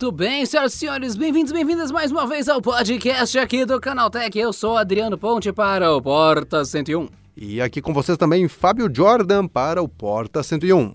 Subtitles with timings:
[0.00, 4.38] Muito bem, senhoras e senhores, bem-vindos, bem-vindas mais uma vez ao podcast aqui do Canaltech.
[4.38, 7.08] Eu sou Adriano Ponte para o Porta 101.
[7.36, 10.94] E aqui com vocês também Fábio Jordan para o Porta 101.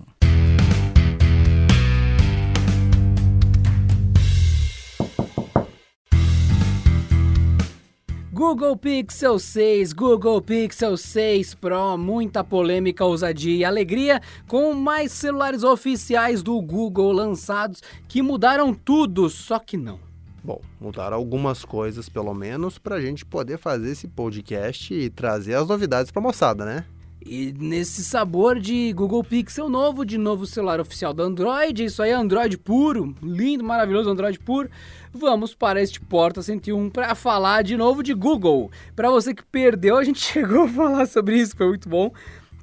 [8.53, 15.63] Google Pixel 6, Google Pixel 6 Pro, muita polêmica, ousadia e alegria com mais celulares
[15.63, 19.99] oficiais do Google lançados que mudaram tudo, só que não.
[20.43, 25.55] Bom, mudaram algumas coisas pelo menos para a gente poder fazer esse podcast e trazer
[25.55, 26.85] as novidades para moçada, né?
[27.25, 32.11] E nesse sabor de Google Pixel novo, de novo celular oficial da Android, isso aí
[32.11, 34.69] é Android puro, lindo, maravilhoso Android puro.
[35.13, 38.69] Vamos para este Porta 101 para falar de novo de Google.
[38.95, 42.11] Para você que perdeu, a gente chegou a falar sobre isso, foi muito bom.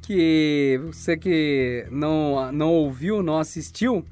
[0.02, 4.04] Que você que não, não ouviu, não assistiu,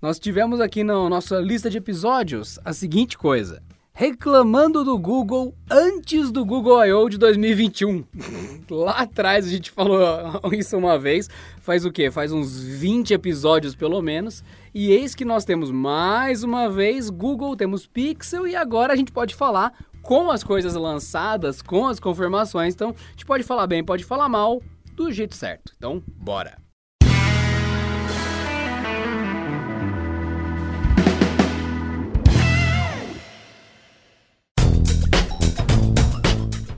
[0.00, 3.60] nós tivemos aqui na nossa lista de episódios a seguinte coisa
[3.98, 7.08] reclamando do Google antes do Google I.O.
[7.08, 8.04] de 2021.
[8.70, 9.98] Lá atrás a gente falou
[10.52, 11.30] isso uma vez,
[11.62, 12.10] faz o quê?
[12.10, 14.44] Faz uns 20 episódios pelo menos.
[14.74, 19.10] E eis que nós temos mais uma vez Google, temos Pixel e agora a gente
[19.10, 22.74] pode falar com as coisas lançadas, com as confirmações.
[22.74, 24.60] Então a gente pode falar bem, pode falar mal,
[24.94, 25.72] do jeito certo.
[25.74, 26.65] Então, bora!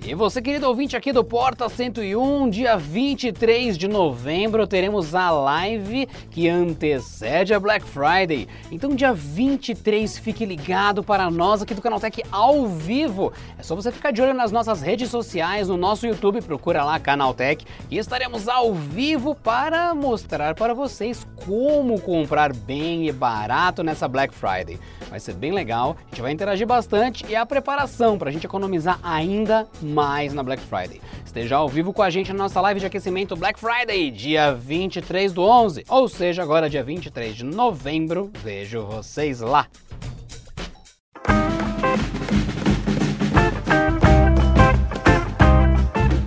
[0.08, 6.08] E você, querido ouvinte aqui do Porta 101, dia 23 de novembro teremos a live
[6.30, 8.48] que antecede a Black Friday.
[8.72, 13.34] Então, dia 23, fique ligado para nós aqui do Canaltech ao vivo.
[13.58, 16.98] É só você ficar de olho nas nossas redes sociais, no nosso YouTube, procura lá
[16.98, 24.08] Canaltech e estaremos ao vivo para mostrar para vocês como comprar bem e barato nessa
[24.08, 24.80] Black Friday.
[25.10, 28.46] Vai ser bem legal, a gente vai interagir bastante e a preparação para a gente
[28.46, 31.00] economizar ainda mais mais na Black Friday.
[31.26, 35.32] Esteja ao vivo com a gente na nossa live de aquecimento Black Friday, dia 23
[35.32, 38.30] do 11, ou seja, agora dia 23 de novembro.
[38.44, 39.66] Vejo vocês lá.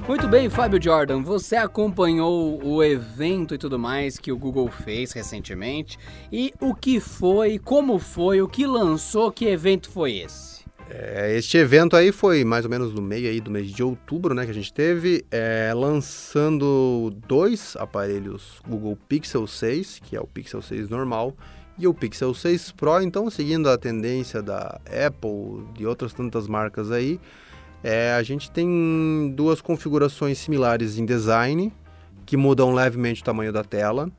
[0.05, 5.13] Muito bem, Fábio Jordan, você acompanhou o evento e tudo mais que o Google fez
[5.13, 5.97] recentemente.
[6.29, 10.50] E o que foi, como foi, o que lançou, que evento foi esse?
[10.93, 14.33] É, este evento aí foi mais ou menos no meio aí do mês de outubro,
[14.33, 20.27] né, que a gente teve, é, lançando dois aparelhos Google Pixel 6, que é o
[20.27, 21.33] Pixel 6 normal,
[21.79, 23.01] e o Pixel 6 Pro.
[23.01, 27.21] Então, seguindo a tendência da Apple, de outras tantas marcas aí,
[27.81, 31.71] é, a gente tem duas configurações similares em design,
[32.25, 34.11] que mudam levemente o tamanho da tela,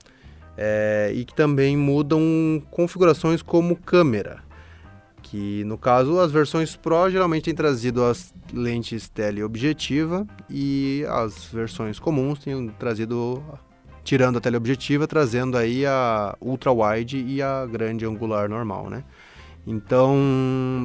[0.57, 4.43] é, e que também mudam configurações como câmera
[5.33, 11.99] que no caso as versões Pro geralmente têm trazido as lentes teleobjetiva e as versões
[11.99, 13.43] comuns têm trazido
[14.05, 19.05] tirando a teleobjetiva, trazendo aí a ultra wide e a grande angular normal, né?
[19.67, 20.15] Então,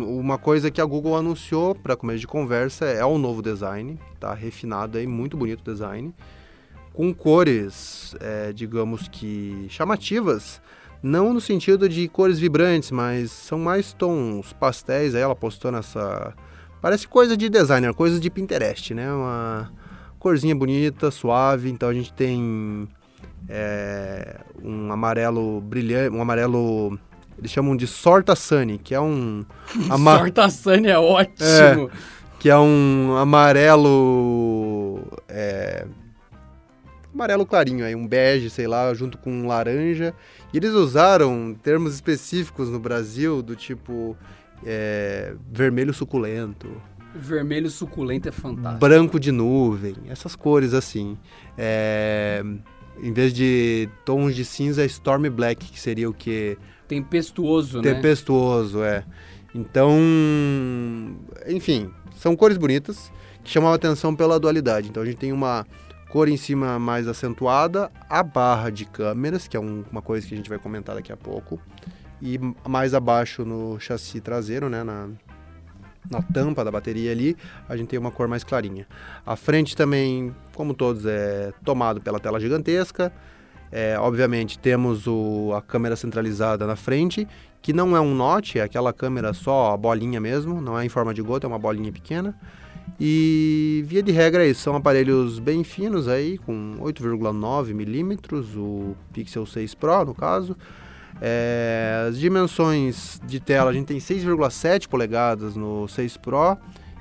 [0.08, 4.34] uma coisa que a Google anunciou para começo de conversa é o novo design, tá
[4.34, 6.16] refinado aí, muito bonito o design,
[6.94, 10.62] com cores, é, digamos que chamativas,
[11.02, 15.16] não no sentido de cores vibrantes, mas são mais tons pastéis.
[15.16, 16.34] Aí ela postou nessa.
[16.82, 19.12] Parece coisa de designer, coisa de Pinterest, né?
[19.12, 19.72] Uma
[20.20, 21.70] corzinha bonita, suave.
[21.70, 22.88] Então a gente tem
[23.50, 27.00] é, um amarelo brilhante, um amarelo.
[27.38, 29.46] Eles chamam de Sorta Sunny, que é um.
[29.90, 30.18] Ama...
[30.20, 31.38] Sorta Sunny é ótimo!
[31.40, 31.90] É,
[32.40, 35.02] que é um amarelo.
[35.28, 35.86] É,
[37.18, 40.14] amarelo clarinho aí, um bege, sei lá, junto com um laranja.
[40.54, 44.16] E eles usaram termos específicos no Brasil, do tipo
[44.64, 46.70] é, vermelho suculento.
[47.16, 48.80] Vermelho suculento é fantástico.
[48.80, 51.18] Branco de nuvem, essas cores assim.
[51.58, 52.44] É,
[53.02, 56.58] em vez de tons de cinza, Storm Black, que seria o que?
[56.88, 57.94] Tempestuoso, né?
[57.94, 59.04] Tempestuoso, é.
[59.54, 59.98] Então,
[61.48, 63.12] enfim, são cores bonitas
[63.44, 64.90] que chamam a atenção pela dualidade.
[64.90, 65.66] Então a gente tem uma
[66.10, 70.34] cor em cima mais acentuada, a barra de câmeras, que é um, uma coisa que
[70.34, 71.60] a gente vai comentar daqui a pouco,
[72.22, 75.10] e mais abaixo no chassi traseiro, né, na,
[76.10, 77.36] na tampa da bateria ali,
[77.68, 78.88] a gente tem uma cor mais clarinha.
[79.26, 83.12] A frente também, como todos, é tomado pela tela gigantesca.
[83.70, 87.28] É, obviamente temos o, a câmera centralizada na frente,
[87.62, 90.90] que não é um notch, é aquela câmera só, a bolinha mesmo, não é em
[90.90, 92.34] forma de gota, é uma bolinha pequena.
[93.00, 99.46] E via de regra isso, são aparelhos bem finos aí, com 8,9 milímetros, o Pixel
[99.46, 100.58] 6 Pro no caso.
[101.22, 106.58] É, as dimensões de tela, a gente tem 6,7 polegadas no 6 Pro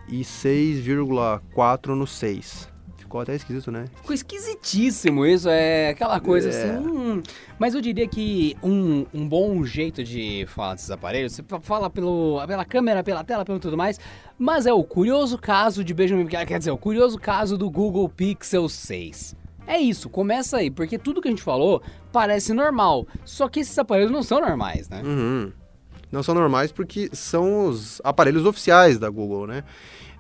[0.09, 2.76] e 6,4 no 6.
[3.07, 3.85] Ficou até esquisito, né?
[3.95, 6.51] Ficou esquisitíssimo isso, é aquela coisa É.
[6.51, 6.87] assim.
[6.89, 7.23] hum,
[7.59, 11.89] mas eu diria que um, um bom jeito de falar desses aparelhos, você fa- fala
[11.89, 13.99] pelo, pela câmera, pela tela, pelo tudo mais,
[14.39, 18.69] mas é o curioso caso de Benjamin, quer dizer, o curioso caso do Google Pixel
[18.69, 19.37] 6.
[19.69, 21.81] É isso, começa aí, porque tudo que a gente falou
[22.13, 25.01] parece normal, só que esses aparelhos não são normais, né?
[25.05, 25.53] Uhum.
[26.11, 29.65] Não são normais porque são os aparelhos oficiais da Google, né?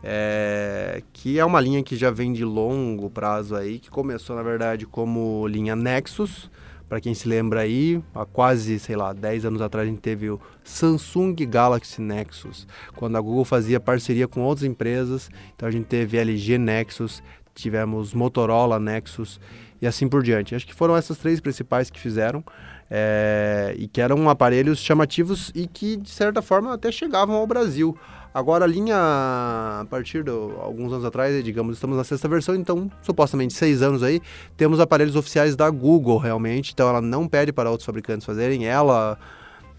[0.08, 4.42] É, que é uma linha que já vem de longo prazo aí, que começou na
[4.42, 6.48] verdade como linha Nexus.
[6.88, 10.30] Para quem se lembra aí, há quase, sei lá, 10 anos atrás a gente teve
[10.30, 15.28] o Samsung Galaxy Nexus, quando a Google fazia parceria com outras empresas.
[15.56, 17.20] Então a gente teve LG Nexus,
[17.52, 19.40] tivemos Motorola Nexus
[19.82, 20.54] e assim por diante.
[20.54, 22.44] Acho que foram essas três principais que fizeram
[22.90, 27.96] é, e que eram aparelhos chamativos e que de certa forma até chegavam ao Brasil.
[28.32, 32.90] Agora a linha, a partir de alguns anos atrás, digamos, estamos na sexta versão, então
[33.00, 34.20] supostamente seis anos aí,
[34.58, 39.18] temos aparelhos oficiais da Google realmente, então ela não pede para outros fabricantes fazerem, ela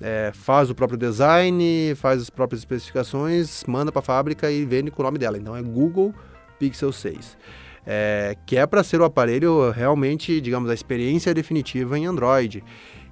[0.01, 4.89] é, faz o próprio design, faz as próprias especificações, manda para a fábrica e vende
[4.89, 5.37] com o nome dela.
[5.37, 6.13] Então é Google
[6.57, 7.37] Pixel 6.
[7.89, 12.61] É, que é para ser o aparelho realmente, digamos, a experiência definitiva em Android.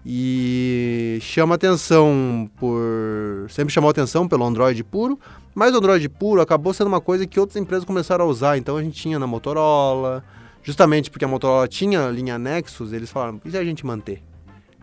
[0.05, 3.47] E chama atenção por.
[3.49, 5.17] Sempre chamou atenção pelo Android puro,
[5.55, 8.57] mas o Android puro acabou sendo uma coisa que outras empresas começaram a usar.
[8.57, 10.23] Então a gente tinha na Motorola,
[10.61, 14.21] justamente porque a Motorola tinha a linha Nexus, eles falaram: e se a gente manter?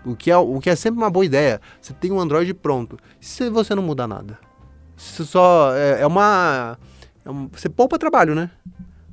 [0.05, 1.61] O que, é, o que é sempre uma boa ideia.
[1.81, 2.99] Você tem um Android pronto.
[3.21, 4.39] Se você não mudar nada?
[4.97, 5.73] Isso só.
[5.77, 6.77] É, é uma.
[7.25, 8.51] é um- você poupa trabalho, né?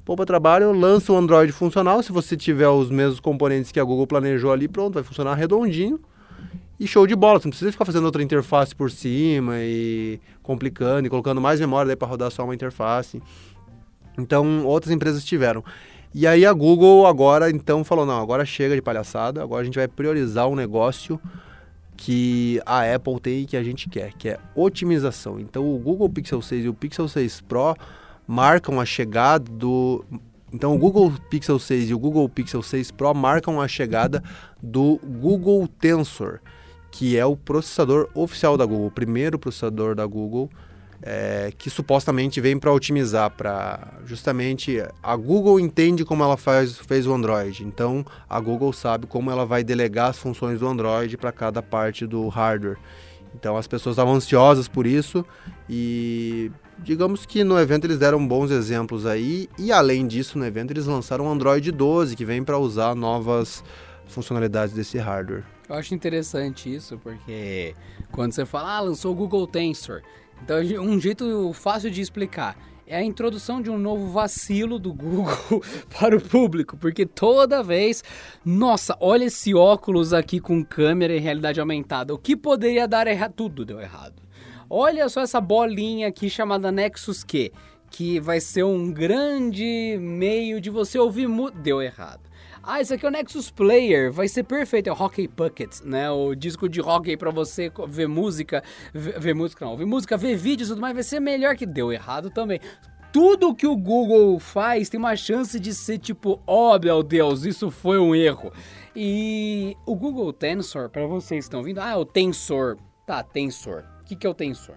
[0.10, 2.02] Poupa trabalho, lança o Android funcional.
[2.02, 6.00] Se você tiver os mesmos componentes que a Google planejou ali, pronto, vai funcionar redondinho.
[6.80, 7.40] E show de bola.
[7.40, 11.96] Você não precisa ficar fazendo outra interface por cima e complicando e colocando mais memória
[11.96, 13.22] para rodar só uma interface.
[14.18, 15.64] Então, outras empresas tiveram.
[16.12, 19.76] E aí a Google agora então falou: não, agora chega de palhaçada, agora a gente
[19.76, 21.22] vai priorizar um negócio
[21.96, 25.40] que a Apple tem e que a gente quer, que é otimização.
[25.40, 27.76] Então o Google Pixel 6 e o Pixel 6 Pro
[28.30, 30.06] marcam a chegada do.
[30.54, 34.24] Então o Google Pixel 6 e o Google Pixel 6 Pro marcam a chegada
[34.62, 36.40] do Google Tensor,
[36.92, 40.48] que é o processador oficial da Google, o primeiro processador da Google
[41.02, 47.08] é, que supostamente vem para otimizar, para justamente a Google entende como ela faz, fez
[47.08, 51.32] o Android, então a Google sabe como ela vai delegar as funções do Android para
[51.32, 52.78] cada parte do hardware.
[53.34, 55.26] Então as pessoas estavam ansiosas por isso
[55.70, 56.52] e
[56.84, 60.86] digamos que no evento eles deram bons exemplos aí e além disso no evento eles
[60.86, 63.64] lançaram o Android 12 que vem para usar novas
[64.08, 65.44] funcionalidades desse hardware.
[65.68, 67.76] Eu acho interessante isso, porque
[68.12, 70.02] quando você fala, ah, lançou o Google Tensor.
[70.44, 75.62] Então, um jeito fácil de explicar é a introdução de um novo vacilo do Google
[76.00, 78.04] para o público, porque toda vez,
[78.44, 83.34] nossa, olha esse óculos aqui com câmera e realidade aumentada, o que poderia dar errado?
[83.36, 84.29] Tudo deu errado.
[84.70, 87.52] Olha só essa bolinha aqui chamada Nexus Q,
[87.90, 91.50] que vai ser um grande meio de você ouvir mu...
[91.50, 92.30] Deu errado.
[92.62, 96.12] Ah, esse aqui é o Nexus Player, vai ser perfeito, é o Hockey Bucket, né?
[96.12, 98.64] O disco de hockey pra você ver música,
[98.94, 101.66] ver, ver música não, ver música, ver vídeos e tudo mais, vai ser melhor que
[101.66, 102.60] deu errado também.
[103.12, 107.72] Tudo que o Google faz tem uma chance de ser tipo, oh meu Deus, isso
[107.72, 108.54] foi um erro.
[108.96, 113.84] E o Google Tensor, para vocês que estão vindo, ah, o Tensor, tá, Tensor.
[114.10, 114.74] Que, que é o Tensor?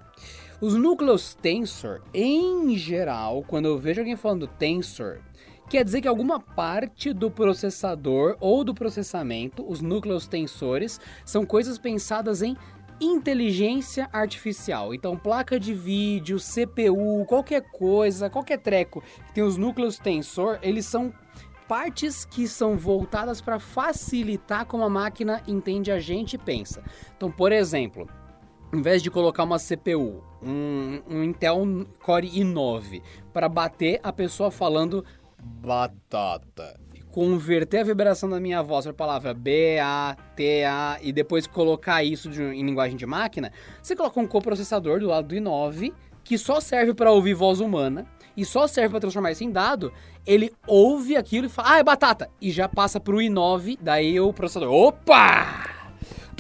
[0.61, 5.21] Os núcleos Tensor, em geral, quando eu vejo alguém falando Tensor,
[5.71, 11.79] quer dizer que alguma parte do processador ou do processamento, os núcleos tensores, são coisas
[11.79, 12.55] pensadas em
[13.01, 14.93] inteligência artificial.
[14.93, 20.85] Então, placa de vídeo, CPU, qualquer coisa, qualquer treco que tem os núcleos tensor, eles
[20.85, 21.11] são
[21.67, 26.83] partes que são voltadas para facilitar como a máquina entende a gente e pensa.
[27.17, 28.07] Então, por exemplo,
[28.73, 33.03] em vez de colocar uma CPU, um, um Intel Core i9,
[33.33, 35.05] para bater a pessoa falando
[35.39, 36.81] batata
[37.13, 42.43] converter a vibração da minha voz para a palavra B-A-T-A e depois colocar isso de-
[42.43, 43.53] em linguagem de máquina,
[43.83, 45.93] você coloca um coprocessador do lado do i9
[46.25, 49.93] que só serve para ouvir voz humana e só serve para transformar isso em dado,
[50.27, 54.33] ele ouve aquilo e fala, ah, é batata, e já passa pro i9, daí o
[54.33, 55.72] processador, opa!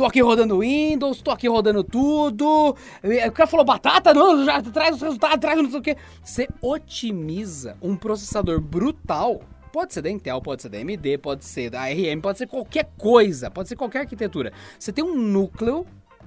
[0.02, 2.70] Tô aqui rodando Windows, tô aqui rodando tudo.
[2.70, 4.12] O cara falou batata?
[4.12, 5.96] Não, já traz os resultados, traz não sei o quê.
[6.24, 9.42] Você otimiza um processador brutal
[9.72, 12.90] Pode ser da Intel, pode ser da AMD, pode ser da ARM, pode ser qualquer
[12.98, 14.52] coisa, pode ser qualquer arquitetura.
[14.76, 15.86] Você tem um núcleo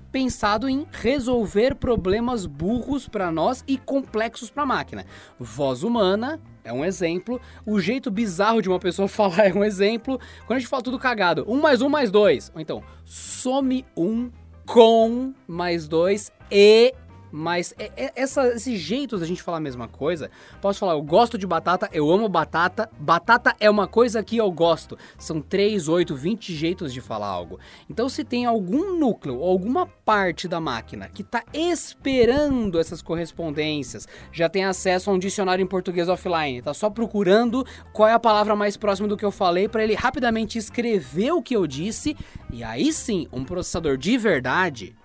[0.10, 5.06] pensado em resolver problemas burros para nós e complexos para a máquina.
[5.38, 10.20] Voz humana é um exemplo, o jeito bizarro de uma pessoa falar é um exemplo.
[10.46, 14.30] Quando a gente fala tudo cagado, um mais um mais dois, ou então some um
[14.66, 16.94] com mais dois e
[17.36, 21.02] mas é, é, essa, esses jeitos da gente falar a mesma coisa, posso falar, eu
[21.02, 24.98] gosto de batata, eu amo batata, batata é uma coisa que eu gosto.
[25.20, 27.60] São 3, 8, 20 jeitos de falar algo.
[27.90, 34.48] Então, se tem algum núcleo alguma parte da máquina que está esperando essas correspondências, já
[34.48, 38.56] tem acesso a um dicionário em português offline, tá só procurando qual é a palavra
[38.56, 42.16] mais próxima do que eu falei para ele rapidamente escrever o que eu disse,
[42.50, 44.96] e aí sim, um processador de verdade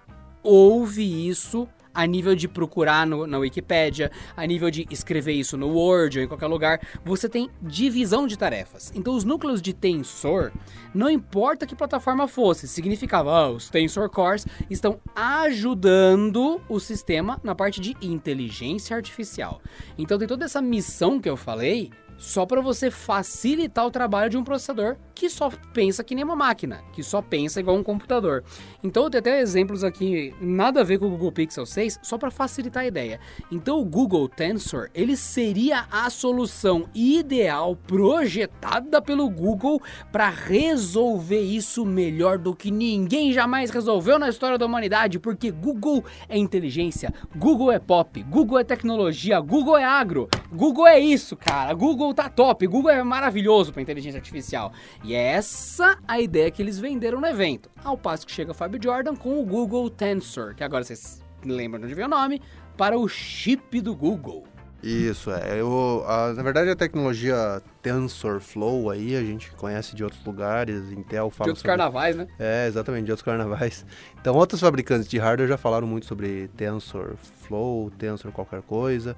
[0.42, 5.68] ouve isso a nível de procurar no, na Wikipédia, a nível de escrever isso no
[5.68, 8.92] Word ou em qualquer lugar, você tem divisão de tarefas.
[8.94, 10.52] Então, os núcleos de tensor,
[10.94, 17.54] não importa que plataforma fosse, significava, ah, os tensor cores estão ajudando o sistema na
[17.54, 19.60] parte de inteligência artificial.
[19.98, 24.36] Então, tem toda essa missão que eu falei só para você facilitar o trabalho de
[24.36, 28.42] um processador que só pensa que nem uma máquina, que só pensa igual um computador.
[28.82, 32.16] Então eu tenho até exemplos aqui, nada a ver com o Google Pixel 6, só
[32.16, 33.20] para facilitar a ideia.
[33.52, 41.84] Então o Google Tensor, ele seria a solução ideal projetada pelo Google para resolver isso
[41.84, 47.72] melhor do que ninguém jamais resolveu na história da humanidade, porque Google é inteligência, Google
[47.72, 51.74] é pop, Google é tecnologia, Google é agro, Google é isso, cara.
[51.74, 54.72] Google Google tá top, Google é maravilhoso para inteligência artificial.
[55.04, 57.70] E é essa a ideia que eles venderam no evento.
[57.84, 61.80] Ao passo que chega o Fábio Jordan com o Google Tensor, que agora vocês lembram
[61.80, 62.42] de onde vem o nome,
[62.76, 64.44] para o chip do Google.
[64.82, 65.60] Isso, é.
[65.60, 71.30] Eu, a, na verdade, a tecnologia TensorFlow aí, a gente conhece de outros lugares, Intel
[71.30, 71.76] fala De outros sobre...
[71.76, 72.26] carnavais, né?
[72.38, 73.84] É, exatamente, de outros carnavais.
[74.20, 79.16] Então, outros fabricantes de hardware já falaram muito sobre TensorFlow, Tensor qualquer coisa.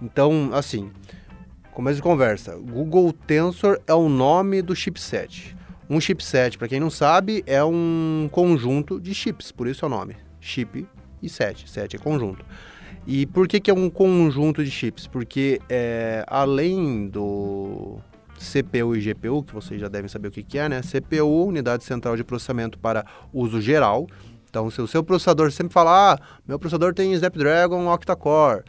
[0.00, 0.90] Então, assim,
[1.74, 2.54] Começo de conversa.
[2.54, 5.56] Google Tensor é o nome do chipset.
[5.90, 9.90] Um chipset, para quem não sabe, é um conjunto de chips, por isso é o
[9.90, 10.16] nome.
[10.40, 10.86] Chip
[11.20, 11.68] e set.
[11.68, 12.46] Set é conjunto.
[13.04, 15.08] E por que, que é um conjunto de chips?
[15.08, 17.98] Porque é, além do
[18.38, 20.80] CPU e GPU, que vocês já devem saber o que, que é, né?
[20.80, 24.06] CPU, unidade central de processamento para uso geral.
[24.48, 28.62] Então, se o seu processador sempre falar, ah, meu processador tem Snapdragon octa-core,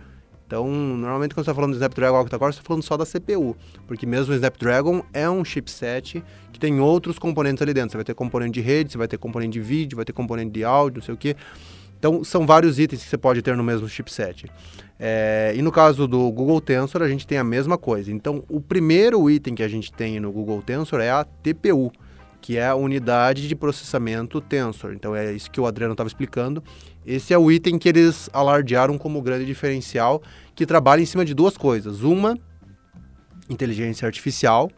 [0.46, 3.58] então, normalmente quando você está falando do Snapdragon octa-core, você está falando só da CPU,
[3.88, 7.92] porque mesmo o Snapdragon é um chipset que tem outros componentes ali dentro.
[7.92, 10.52] Você vai ter componente de rede, você vai ter componente de vídeo, vai ter componente
[10.52, 11.36] de áudio, não sei o que.
[11.98, 14.46] Então, são vários itens que você pode ter no mesmo chipset.
[15.00, 18.12] É, e no caso do Google Tensor, a gente tem a mesma coisa.
[18.12, 21.92] Então, o primeiro item que a gente tem no Google Tensor é a TPU,
[22.40, 24.94] que é a unidade de processamento Tensor.
[24.94, 26.64] Então, é isso que o Adriano estava explicando.
[27.06, 30.24] Esse é o item que eles alardearam como grande diferencial,
[30.56, 32.02] que trabalha em cima de duas coisas.
[32.02, 32.38] Uma,
[33.50, 34.72] inteligência artificial,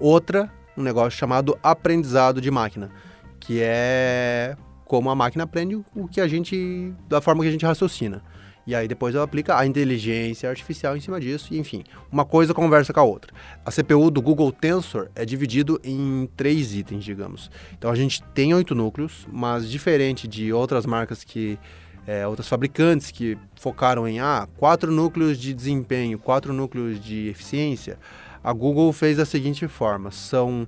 [0.00, 2.90] outra, um negócio chamado aprendizado de máquina,
[3.38, 7.66] que é como a máquina aprende o que a gente, da forma que a gente
[7.66, 8.22] raciocina.
[8.66, 12.54] E aí depois ela aplica a inteligência artificial em cima disso, e enfim, uma coisa
[12.54, 13.32] conversa com a outra.
[13.64, 17.50] A CPU do Google Tensor é dividido em três itens, digamos.
[17.76, 21.58] Então a gente tem oito núcleos, mas diferente de outras marcas que
[22.06, 27.98] é, outras fabricantes que focaram em ah, quatro núcleos de desempenho, quatro núcleos de eficiência,
[28.42, 30.66] a Google fez da seguinte forma: são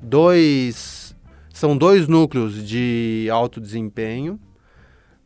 [0.00, 1.14] dois,
[1.52, 4.40] são dois núcleos de alto desempenho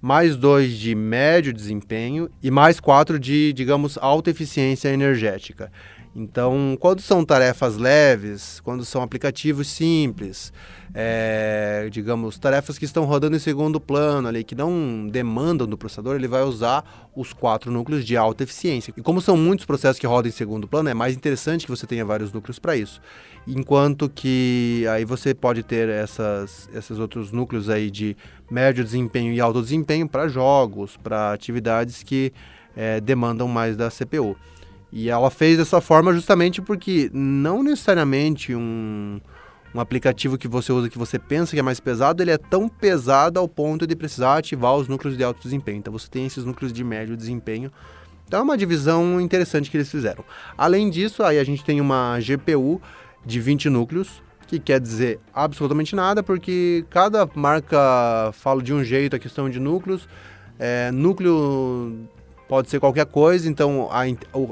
[0.03, 5.71] mais dois de médio desempenho e mais quatro de, digamos, alta eficiência energética.
[6.15, 10.53] Então, quando são tarefas leves, quando são aplicativos simples,
[10.95, 16.15] é, digamos, tarefas que estão rodando em segundo plano ali, que não demandam do processador,
[16.17, 18.93] ele vai usar os quatro núcleos de alta eficiência.
[18.95, 21.87] E como são muitos processos que rodam em segundo plano, é mais interessante que você
[21.87, 23.01] tenha vários núcleos para isso.
[23.47, 28.15] Enquanto que aí você pode ter essas, esses outros núcleos aí de
[28.51, 32.35] médio desempenho e alto desempenho para jogos, para atividades que
[32.77, 34.37] é, demandam mais da CPU.
[34.93, 39.19] E ela fez dessa forma justamente porque não necessariamente um,
[39.75, 42.69] um aplicativo que você usa que você pensa que é mais pesado, ele é tão
[42.69, 45.79] pesado ao ponto de precisar ativar os núcleos de alto desempenho.
[45.79, 47.73] Então você tem esses núcleos de médio desempenho.
[48.27, 50.25] Então é uma divisão interessante que eles fizeram.
[50.59, 52.81] Além disso, aí a gente tem uma GPU
[53.25, 59.17] de 20 núcleos, que quer dizer absolutamente nada, porque cada marca fala de um jeito
[59.17, 60.07] a questão de núcleos.
[60.59, 62.07] É, núcleo
[62.53, 64.03] pode ser qualquer coisa, então a,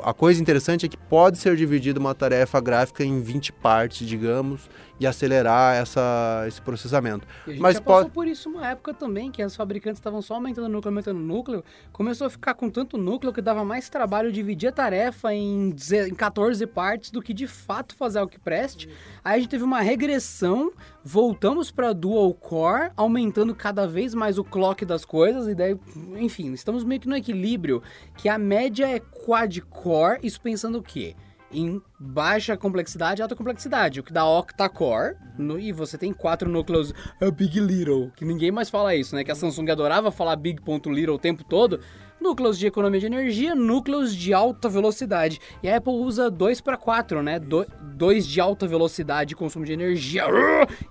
[0.09, 4.71] a coisa interessante é que pode ser dividida uma tarefa gráfica em 20 partes, digamos,
[5.00, 7.26] e acelerar essa, esse processamento.
[7.47, 9.99] E a gente Mas já passou pode- por isso uma época também, que os fabricantes
[9.99, 11.64] estavam só aumentando o núcleo, aumentando o núcleo.
[11.90, 16.11] Começou a ficar com tanto núcleo que dava mais trabalho dividir a tarefa em, deze-
[16.11, 18.90] em 14 partes do que de fato fazer algo que preste.
[19.25, 20.71] Aí a gente teve uma regressão,
[21.02, 25.75] voltamos para dual core, aumentando cada vez mais o clock das coisas, e daí,
[26.19, 27.83] enfim, estamos meio que no equilíbrio,
[28.19, 31.14] que a média é quad-core, isso pensando o quê?
[31.52, 36.49] Em baixa complexidade e alta complexidade, o que dá octa-core, no- e você tem quatro
[36.49, 39.25] núcleos a Big Little, que ninguém mais fala isso, né?
[39.25, 41.80] Que a Samsung adorava falar Big.Little o tempo todo.
[42.21, 45.40] Núcleos de economia de energia, núcleos de alta velocidade.
[45.62, 47.40] E a Apple usa 2 para 4, né?
[47.40, 50.25] 2 de alta velocidade consumo de energia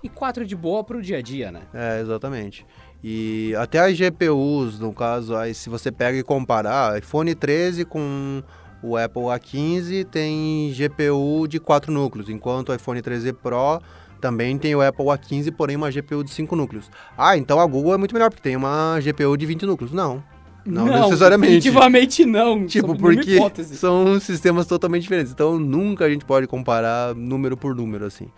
[0.02, 1.60] e 4 de boa para o dia a dia, né?
[1.72, 2.66] É, exatamente.
[3.02, 8.42] E até as GPUs, no caso, aí se você pega e comparar, iPhone 13 com
[8.82, 13.80] o Apple A15 tem GPU de 4 núcleos, enquanto o iPhone 13 Pro
[14.20, 16.90] também tem o Apple A15, porém uma GPU de 5 núcleos.
[17.16, 19.92] Ah, então a Google é muito melhor, porque tem uma GPU de 20 núcleos.
[19.92, 20.22] Não.
[20.64, 21.54] Não, necessariamente.
[21.54, 22.66] Definitivamente não.
[22.66, 25.32] Tipo, nenhuma porque são sistemas totalmente diferentes.
[25.32, 28.28] Então nunca a gente pode comparar número por número, assim.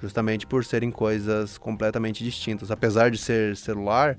[0.00, 2.70] Justamente por serem coisas completamente distintas.
[2.70, 4.18] Apesar de ser celular,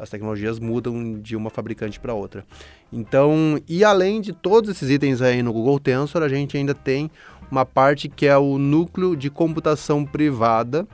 [0.00, 2.44] as tecnologias mudam de uma fabricante para outra.
[2.92, 7.10] Então, e além de todos esses itens aí no Google Tensor, a gente ainda tem
[7.50, 10.86] uma parte que é o núcleo de computação privada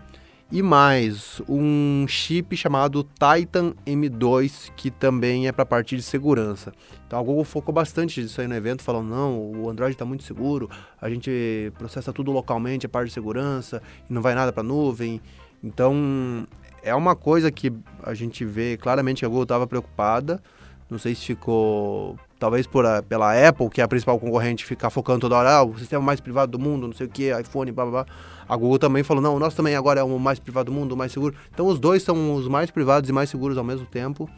[0.50, 6.72] e mais um chip chamado Titan M2, que também é para a parte de segurança.
[7.06, 10.22] Então a Google focou bastante nisso aí no evento, falando, não, o Android está muito
[10.22, 10.70] seguro,
[11.00, 15.20] a gente processa tudo localmente, a parte de segurança, não vai nada para nuvem.
[15.62, 16.46] Então
[16.86, 20.40] é uma coisa que a gente vê claramente que a Google estava preocupada.
[20.88, 24.88] Não sei se ficou, talvez por a- pela Apple, que é a principal concorrente, ficar
[24.88, 27.72] focando toda hora, ah, o sistema mais privado do mundo, não sei o que, iPhone,
[27.72, 28.14] blá blá blá.
[28.48, 30.92] A Google também falou, não, o nosso também agora é o mais privado do mundo,
[30.92, 31.34] o mais seguro.
[31.52, 34.30] Então os dois são os mais privados e mais seguros ao mesmo tempo.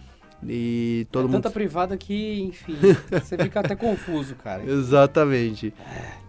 [0.43, 2.77] E todo é mundo tanta privada que, enfim,
[3.11, 4.63] você fica até confuso, cara.
[4.65, 5.75] Exatamente.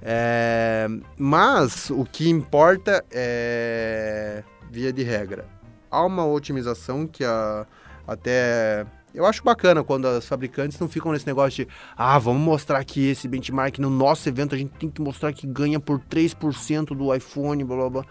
[0.01, 5.45] É, mas o que importa é, via de regra,
[5.89, 7.65] há uma otimização que a,
[8.07, 12.79] até eu acho bacana quando as fabricantes não ficam nesse negócio de ah, vamos mostrar
[12.79, 16.95] aqui esse benchmark no nosso evento, a gente tem que mostrar que ganha por 3%
[16.95, 18.05] do iPhone, blá blá blá.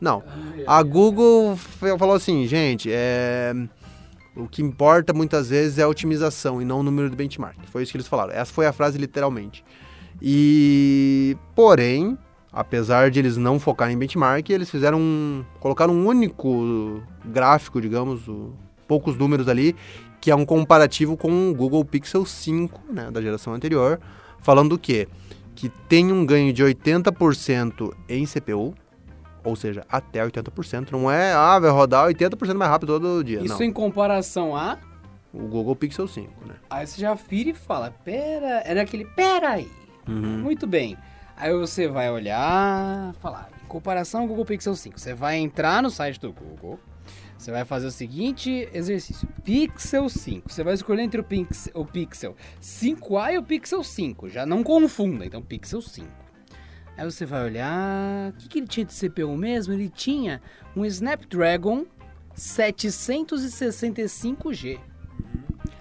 [0.00, 0.22] Não.
[0.66, 3.54] A Google falou assim, gente, é,
[4.36, 7.56] o que importa muitas vezes é a otimização e não o número do benchmark.
[7.66, 8.32] Foi isso que eles falaram.
[8.32, 9.64] Essa foi a frase literalmente.
[10.20, 12.18] E, porém,
[12.54, 18.26] apesar de eles não focarem em benchmark, eles fizeram um, colocaram um único gráfico, digamos,
[18.28, 18.52] o-
[18.86, 19.74] poucos números ali,
[20.20, 24.00] que é um comparativo com o Google Pixel 5, né, da geração anterior,
[24.40, 25.08] falando o quê?
[25.54, 28.74] Que tem um ganho de 80% em CPU,
[29.44, 30.90] ou seja, até 80%.
[30.92, 33.40] Não é, ah, vai rodar 80% mais rápido todo dia.
[33.42, 33.62] Isso não.
[33.62, 34.78] em comparação a.
[35.32, 36.54] O Google Pixel 5, né?
[36.70, 38.62] Aí você já vira e fala: pera.
[38.64, 39.04] Era aquele.
[39.04, 39.68] Pera aí.
[40.08, 40.38] Uhum.
[40.38, 40.96] Muito bem.
[41.36, 45.90] Aí você vai olhar, falar, em comparação ao Google Pixel 5, você vai entrar no
[45.90, 46.78] site do Google,
[47.36, 51.84] você vai fazer o seguinte exercício, Pixel 5, você vai escolher entre o Pixel, o
[51.84, 56.06] Pixel 5A e o Pixel 5, já não confunda, então Pixel 5.
[56.96, 59.74] Aí você vai olhar, o que, que ele tinha de CPU mesmo?
[59.74, 60.40] Ele tinha
[60.76, 61.84] um Snapdragon
[62.36, 64.78] 765G.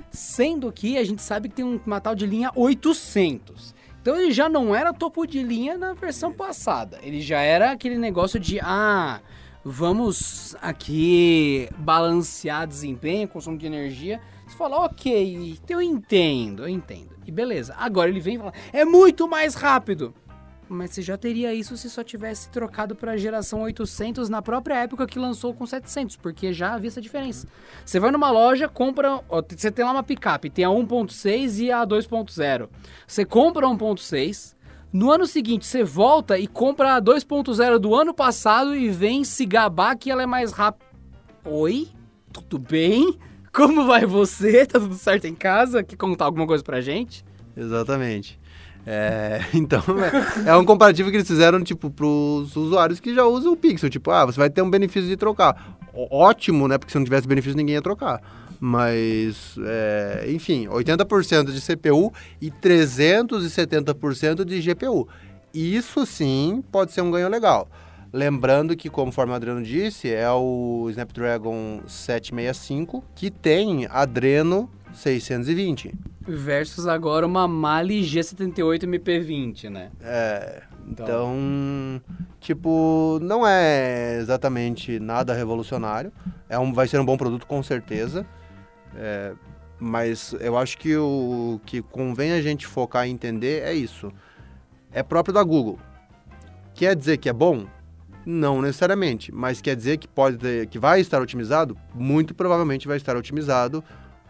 [0.10, 3.76] Sendo que a gente sabe que tem um- uma tal de linha 800.
[4.04, 7.00] Então ele já não era topo de linha na versão passada.
[7.02, 9.22] Ele já era aquele negócio de, ah,
[9.64, 14.20] vamos aqui balancear desempenho, consumo de energia.
[14.46, 17.16] Você fala, ok, eu entendo, eu entendo.
[17.26, 17.76] E beleza.
[17.78, 20.14] Agora ele vem e fala, é muito mais rápido.
[20.74, 24.76] Mas você já teria isso se só tivesse trocado para a geração 800 na própria
[24.76, 27.48] época que lançou com 700, porque já havia essa diferença.
[27.86, 29.22] Você vai numa loja, compra.
[29.30, 32.70] ó, você tem lá uma picape, tem a 1.6 e a 2.0.
[33.06, 34.56] Você compra a 1.6.
[34.92, 39.46] No ano seguinte, você volta e compra a 2.0 do ano passado e vem se
[39.46, 40.86] gabar que ela é mais rápida.
[41.46, 41.88] Oi?
[42.32, 43.18] Tudo bem?
[43.52, 44.66] Como vai você?
[44.66, 45.84] Tá tudo certo em casa?
[45.84, 47.24] Quer contar alguma coisa pra gente?
[47.56, 48.40] Exatamente.
[48.86, 49.82] É, então,
[50.46, 53.90] é, é um comparativo que eles fizeram, tipo, pros usuários que já usam o Pixel.
[53.90, 55.78] Tipo, ah, você vai ter um benefício de trocar.
[55.94, 56.78] Ótimo, né?
[56.78, 58.22] Porque se não tivesse benefício, ninguém ia trocar.
[58.60, 65.08] Mas, é, enfim, 80% de CPU e 370% de GPU.
[65.54, 67.68] Isso sim pode ser um ganho legal.
[68.12, 75.94] Lembrando que, conforme o Adriano disse, é o Snapdragon 765 que tem Adreno 620.
[76.22, 79.92] Versus agora uma Mali G78 MP20, né?
[80.02, 80.64] É.
[80.88, 82.02] Então, então,
[82.40, 86.12] tipo, não é exatamente nada revolucionário.
[86.50, 88.26] É um, vai ser um bom produto com certeza.
[88.96, 89.34] É,
[89.80, 94.12] mas eu acho que o que convém a gente focar e entender é isso.
[94.92, 95.80] É próprio da Google.
[96.74, 97.66] Quer dizer que é bom?
[98.26, 101.78] Não necessariamente, mas quer dizer que pode ter, que vai estar otimizado?
[101.94, 103.84] Muito provavelmente vai estar otimizado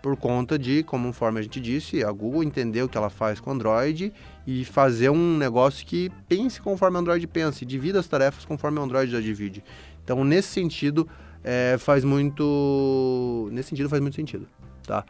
[0.03, 3.51] por conta de, conforme a gente disse, a Google entender o que ela faz com
[3.51, 4.11] Android
[4.45, 8.79] e fazer um negócio que pense conforme o Android pensa e divida as tarefas conforme
[8.79, 9.63] o Android já divide.
[10.03, 11.07] Então, nesse sentido,
[11.41, 13.47] é, faz muito...
[13.53, 14.45] Nesse sentido, faz muito sentido,
[14.85, 15.05] tá?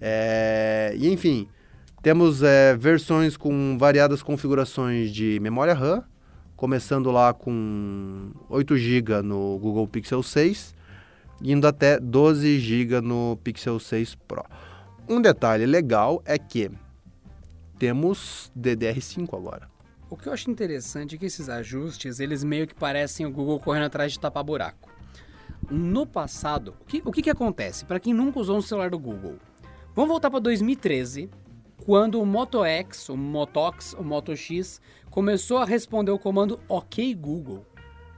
[0.00, 1.46] É, e, enfim,
[2.02, 6.02] temos é, versões com variadas configurações de memória RAM,
[6.56, 10.74] começando lá com 8 GB no Google Pixel 6,
[11.42, 14.44] indo até 12 GB no Pixel 6 Pro.
[15.08, 16.70] Um detalhe legal é que
[17.78, 19.68] temos DDR5 agora.
[20.08, 23.60] O que eu acho interessante é que esses ajustes, eles meio que parecem o Google
[23.60, 24.90] correndo atrás de tapar buraco.
[25.70, 27.84] No passado, o que, o que, que acontece?
[27.84, 29.36] Para quem nunca usou um celular do Google,
[29.94, 31.30] vamos voltar para 2013,
[31.84, 37.14] quando o Moto X, o Motox, o Moto X começou a responder o comando OK
[37.14, 37.64] Google.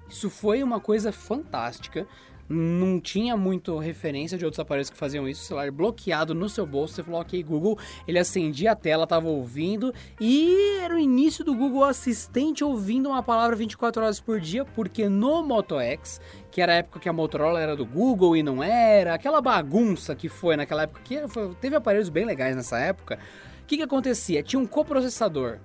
[0.08, 2.06] Isso foi uma coisa fantástica
[2.52, 5.42] não tinha muito referência de outros aparelhos que faziam isso.
[5.42, 9.28] O celular bloqueado no seu bolso, você falou, ok, Google, ele acendia a tela, tava
[9.28, 14.64] ouvindo, e era o início do Google Assistente ouvindo uma palavra 24 horas por dia,
[14.64, 18.42] porque no Moto X, que era a época que a Motorola era do Google e
[18.42, 21.16] não era, aquela bagunça que foi naquela época, que
[21.60, 23.18] teve aparelhos bem legais nessa época,
[23.62, 24.42] o que, que acontecia?
[24.42, 25.58] Tinha um coprocessador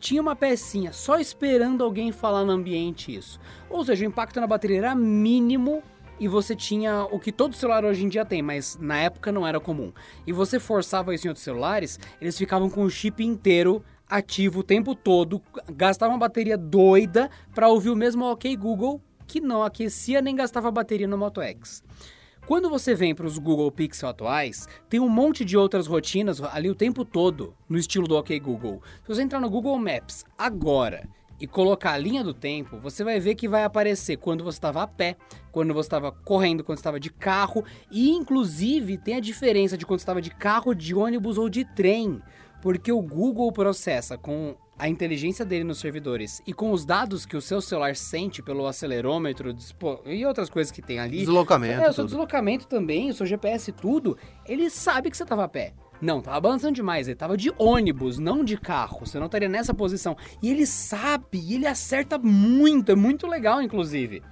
[0.00, 3.40] tinha uma pecinha só esperando alguém falar no ambiente isso.
[3.70, 5.82] Ou seja, o impacto na bateria era mínimo
[6.18, 9.46] e você tinha o que todo celular hoje em dia tem, mas na época não
[9.46, 9.92] era comum.
[10.26, 14.62] E você forçava isso em outros celulares, eles ficavam com o chip inteiro ativo o
[14.62, 20.20] tempo todo, gastavam uma bateria doida para ouvir o mesmo OK Google que não aquecia
[20.20, 21.82] nem gastava bateria no Moto X.
[22.46, 26.68] Quando você vem para os Google Pixel atuais, tem um monte de outras rotinas ali
[26.68, 28.82] o tempo todo, no estilo do OK Google.
[29.02, 31.08] Se você entrar no Google Maps agora
[31.40, 34.82] e colocar a linha do tempo, você vai ver que vai aparecer quando você estava
[34.82, 35.16] a pé,
[35.50, 40.00] quando você estava correndo, quando estava de carro e inclusive tem a diferença de quando
[40.00, 42.20] estava de carro, de ônibus ou de trem,
[42.62, 47.36] porque o Google processa com a inteligência dele nos servidores e com os dados que
[47.36, 49.54] o seu celular sente pelo acelerômetro
[50.06, 51.18] e outras coisas que tem ali.
[51.18, 51.82] Deslocamento.
[51.82, 54.18] É, o seu deslocamento também, o seu GPS, tudo.
[54.44, 55.74] Ele sabe que você estava a pé.
[56.00, 57.08] Não, tava balançando demais.
[57.08, 59.06] Ele tava de ônibus, não de carro.
[59.06, 60.16] Você não estaria nessa posição.
[60.42, 62.92] E ele sabe, ele acerta muito.
[62.92, 64.22] É muito legal, inclusive.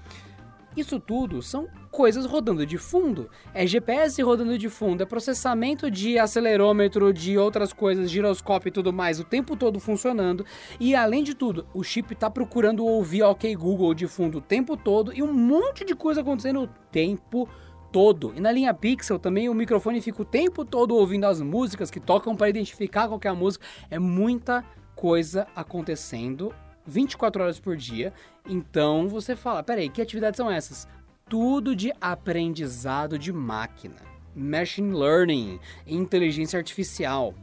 [0.74, 3.28] Isso tudo são coisas rodando de fundo.
[3.52, 8.90] É GPS rodando de fundo, é processamento de acelerômetro, de outras coisas, giroscópio e tudo
[8.90, 10.46] mais, o tempo todo funcionando.
[10.80, 14.74] E além de tudo, o chip está procurando ouvir OK Google de fundo o tempo
[14.74, 18.32] todo e um monte de coisa acontecendo o tempo todo todo.
[18.34, 22.00] E na linha Pixel também o microfone fica o tempo todo ouvindo as músicas que
[22.00, 23.64] tocam para identificar qual é a música.
[23.90, 24.64] É muita
[24.96, 26.54] coisa acontecendo
[26.86, 28.12] 24 horas por dia.
[28.48, 30.88] Então você fala, peraí, que atividades são essas?
[31.28, 33.96] Tudo de aprendizado de máquina.
[34.34, 37.34] Machine Learning, inteligência artificial.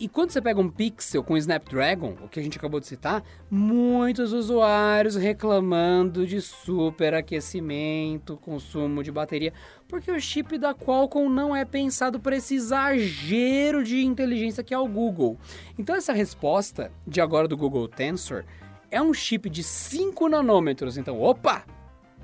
[0.00, 3.24] E quando você pega um Pixel com Snapdragon, o que a gente acabou de citar,
[3.50, 9.52] muitos usuários reclamando de superaquecimento, consumo de bateria,
[9.88, 14.78] porque o chip da Qualcomm não é pensado para esse exagero de inteligência que é
[14.78, 15.36] o Google.
[15.76, 18.44] Então essa resposta de agora do Google Tensor
[18.92, 21.64] é um chip de 5 nanômetros, então opa,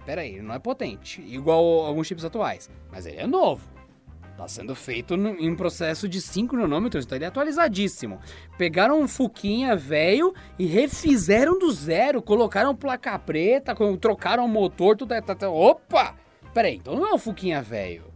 [0.06, 3.73] peraí, ele não é potente, igual alguns chips atuais, mas ele é novo.
[4.34, 8.18] Está sendo feito em um processo de 5 nanômetros, então ele é atualizadíssimo.
[8.58, 15.14] Pegaram um Fuquinha velho e refizeram do zero, colocaram placa preta, trocaram o motor, tudo.
[15.14, 16.16] É, tá, tá, opa!
[16.52, 18.12] Peraí, então não é um Fuquinha velho.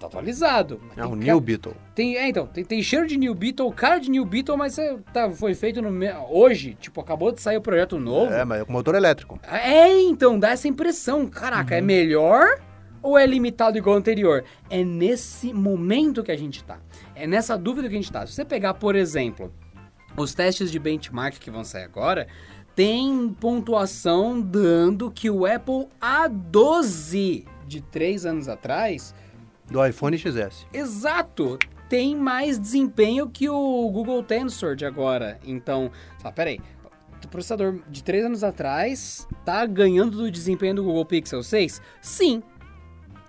[0.00, 0.80] Tá atualizado.
[0.96, 1.74] É um New Beetle.
[1.94, 4.96] Tem, é, então, tem, tem, cheiro de New Beetle, cara de New Beetle, mas é,
[5.12, 5.90] tá, foi feito no,
[6.30, 8.32] hoje, tipo, acabou de sair o projeto novo.
[8.32, 9.38] É, mas é com motor elétrico.
[9.46, 11.26] É, então, dá essa impressão.
[11.26, 11.84] Caraca, é uhum.
[11.84, 12.67] é melhor
[13.08, 14.44] ou é limitado igual ao anterior?
[14.68, 16.78] É nesse momento que a gente está.
[17.14, 18.26] É nessa dúvida que a gente está.
[18.26, 19.52] Se você pegar, por exemplo,
[20.16, 22.28] os testes de benchmark que vão sair agora,
[22.74, 29.14] tem pontuação dando que o Apple A12 de 3 anos atrás...
[29.70, 30.66] Do iPhone XS.
[30.72, 31.58] Exato!
[31.88, 35.40] Tem mais desempenho que o Google Tensor de agora.
[35.44, 35.90] Então,
[36.20, 36.60] só, peraí,
[37.24, 41.82] o processador de 3 anos atrás tá ganhando do desempenho do Google Pixel 6?
[42.00, 42.42] Sim,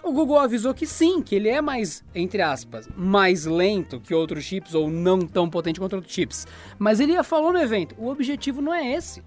[0.09, 4.43] O Google avisou que sim, que ele é mais, entre aspas, mais lento que outros
[4.43, 6.47] chips ou não tão potente quanto outros chips.
[6.79, 9.21] Mas ele falou no evento: o objetivo não é esse.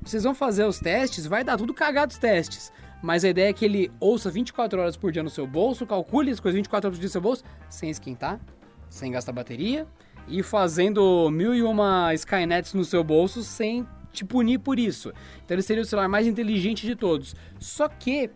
[0.00, 2.72] Vocês vão fazer os testes, vai dar tudo cagado os testes.
[3.02, 6.30] Mas a ideia é que ele ouça 24 horas por dia no seu bolso, calcule
[6.30, 8.40] as coisas 24 horas por dia no seu bolso, sem esquentar,
[8.88, 9.88] sem gastar bateria
[10.28, 15.12] e fazendo mil e uma Skynets no seu bolso sem te punir por isso.
[15.44, 17.34] Então ele seria o celular mais inteligente de todos.
[17.58, 18.30] Só que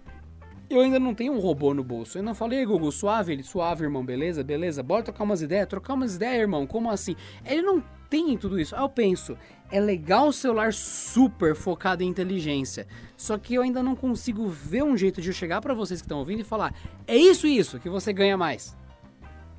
[0.75, 2.19] eu ainda não tenho um robô no bolso.
[2.19, 4.83] Eu não falei, Google, suave, ele, suave, irmão, beleza, beleza.
[4.83, 7.17] Bora trocar umas ideias, trocar umas ideias, irmão, como assim?
[7.45, 8.77] Ele não tem tudo isso.
[8.77, 9.39] Aí eu penso,
[9.71, 12.87] é legal o celular super focado em inteligência.
[13.17, 16.05] Só que eu ainda não consigo ver um jeito de eu chegar para vocês que
[16.05, 16.75] estão ouvindo e falar,
[17.07, 18.77] é isso e isso que você ganha mais.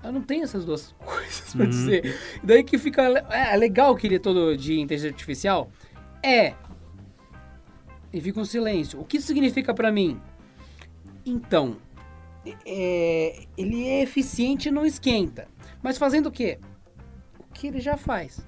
[0.04, 1.70] Eu não tenho essas duas coisas pra uhum.
[1.70, 2.20] dizer.
[2.44, 3.04] Daí que fica.
[3.30, 5.72] É, é legal que ele é todo de inteligência artificial?
[6.22, 6.54] É.
[8.12, 9.00] E fica um silêncio.
[9.00, 10.22] O que isso significa para mim?
[11.26, 11.78] Então,
[12.66, 15.48] é, ele é eficiente e não esquenta.
[15.82, 16.60] Mas fazendo o quê?
[17.40, 18.46] O que ele já faz.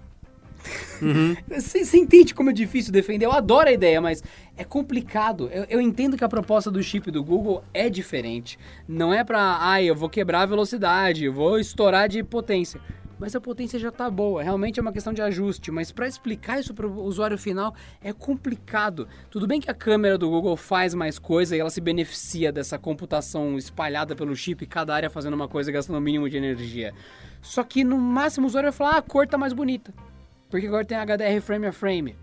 [1.01, 1.35] Uhum.
[1.47, 3.25] Você, você, entende como é difícil defender?
[3.25, 4.23] Eu adoro a ideia, mas
[4.57, 5.47] é complicado.
[5.51, 8.57] Eu, eu, entendo que a proposta do chip do Google é diferente.
[8.87, 12.81] Não é pra, ai, eu vou quebrar a velocidade, eu vou estourar de potência.
[13.17, 15.71] Mas a potência já tá boa, realmente é uma questão de ajuste.
[15.71, 19.07] Mas para explicar isso para o usuário final é complicado.
[19.29, 22.77] Tudo bem que a câmera do Google faz mais coisa e ela se beneficia dessa
[22.77, 26.93] computação espalhada pelo chip, cada área fazendo uma coisa gastando o mínimo de energia.
[27.41, 29.93] Só que no máximo o usuário vai falar, ah, a cor tá mais bonita.
[30.49, 32.15] Porque agora tem HDR frame a frame.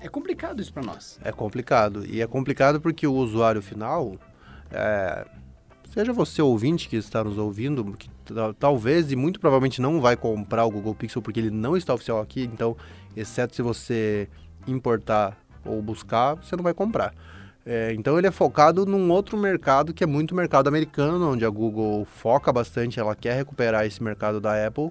[0.00, 1.18] É complicado isso para nós.
[1.24, 2.04] É complicado.
[2.06, 4.16] E é complicado porque o usuário final,
[4.70, 5.26] é,
[5.94, 8.10] seja você ouvinte que está nos ouvindo, que
[8.58, 12.20] talvez e muito provavelmente não vai comprar o Google Pixel porque ele não está oficial
[12.20, 12.76] aqui, então,
[13.16, 14.28] exceto se você
[14.66, 17.14] importar ou buscar, você não vai comprar.
[17.64, 21.48] É, então ele é focado num outro mercado que é muito mercado americano, onde a
[21.48, 24.90] Google foca bastante, ela quer recuperar esse mercado da Apple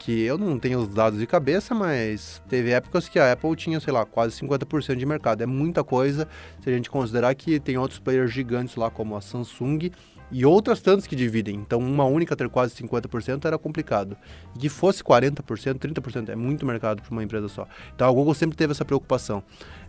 [0.00, 3.78] que eu não tenho os dados de cabeça, mas teve épocas que a Apple tinha,
[3.80, 5.42] sei lá, quase 50% de mercado.
[5.42, 6.26] É muita coisa
[6.58, 9.90] se a gente considerar que tem outros players gigantes lá, como a Samsung
[10.32, 11.56] e outras tantas que dividem.
[11.56, 14.16] Então, uma única ter quase 50% era complicado.
[14.56, 15.42] E que fosse 40%,
[15.78, 17.68] 30% é muito mercado para uma empresa só.
[17.94, 19.42] Então, a Google sempre teve essa preocupação.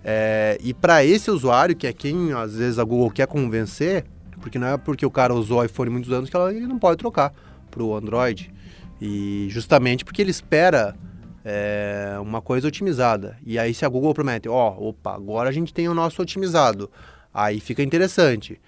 [0.04, 4.04] É, e para esse usuário, que é quem às vezes a Google quer convencer,
[4.42, 6.98] porque não é porque o cara usou iPhone muitos anos que ela, ele não pode
[6.98, 7.34] trocar
[7.70, 8.52] para o Android.
[9.02, 10.96] E justamente porque ele espera
[11.44, 13.38] é, uma coisa otimizada.
[13.44, 16.22] E aí se a Google promete, ó, oh, opa, agora a gente tem o nosso
[16.22, 16.90] otimizado.
[17.34, 18.62] Aí fica interessante.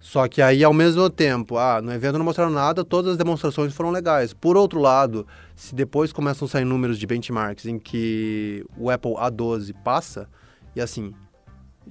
[0.00, 3.74] Só que aí, ao mesmo tempo, ah, no evento não mostraram nada, todas as demonstrações
[3.74, 4.32] foram legais.
[4.32, 9.12] Por outro lado, se depois começam a sair números de benchmarks em que o Apple
[9.12, 10.26] A12 passa,
[10.74, 11.12] e assim,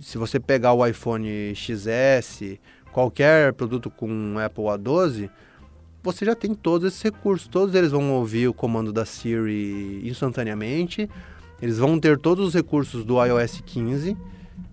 [0.01, 2.59] se você pegar o iPhone XS,
[2.91, 5.29] qualquer produto com Apple A12,
[6.01, 7.47] você já tem todos esses recursos.
[7.47, 11.09] Todos eles vão ouvir o comando da Siri instantaneamente.
[11.61, 14.17] Eles vão ter todos os recursos do iOS 15.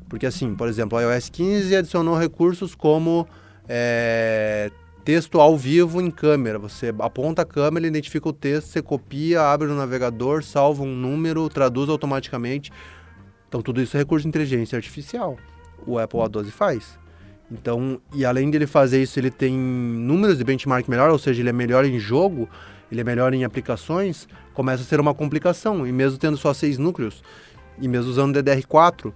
[0.09, 3.27] Porque assim, por exemplo, o iOS 15 adicionou recursos como
[3.69, 4.71] é,
[5.05, 6.59] texto ao vivo em câmera.
[6.59, 11.49] Você aponta a câmera, identifica o texto, você copia, abre no navegador, salva um número,
[11.49, 12.73] traduz automaticamente.
[13.49, 15.37] Então tudo isso é recurso de inteligência artificial.
[15.87, 16.99] O Apple A12 faz.
[17.51, 21.49] Então, e além dele fazer isso, ele tem números de benchmark melhor, ou seja, ele
[21.49, 22.49] é melhor em jogo,
[22.91, 25.87] ele é melhor em aplicações, começa a ser uma complicação.
[25.87, 27.23] E mesmo tendo só seis núcleos,
[27.81, 29.13] e mesmo usando DDR4,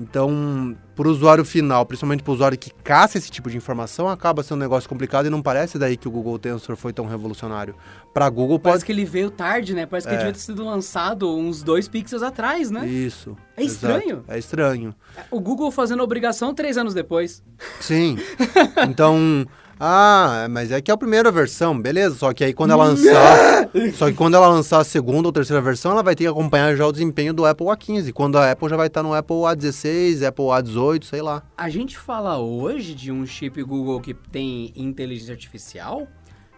[0.00, 4.08] então, para o usuário final, principalmente para o usuário que caça esse tipo de informação,
[4.08, 7.04] acaba sendo um negócio complicado e não parece daí que o Google Tensor foi tão
[7.04, 7.74] revolucionário.
[8.14, 8.72] Para Google pode...
[8.72, 9.84] Parece que ele veio tarde, né?
[9.84, 10.16] Parece que é.
[10.16, 12.88] ele devia ter sido lançado uns dois pixels atrás, né?
[12.88, 13.36] Isso.
[13.54, 14.16] É estranho.
[14.16, 14.24] Exato.
[14.32, 14.94] É estranho.
[15.30, 17.42] O Google fazendo obrigação três anos depois.
[17.78, 18.16] Sim.
[18.88, 19.46] Então,
[19.82, 22.14] ah, mas é que é a primeira versão, beleza.
[22.16, 23.70] Só que aí quando ela lançar.
[23.96, 26.76] só que quando ela lançar a segunda ou terceira versão, ela vai ter que acompanhar
[26.76, 28.12] já o desempenho do Apple A15.
[28.12, 31.42] Quando a Apple já vai estar no Apple A16, Apple A18, sei lá.
[31.56, 36.06] A gente fala hoje de um chip Google que tem inteligência artificial.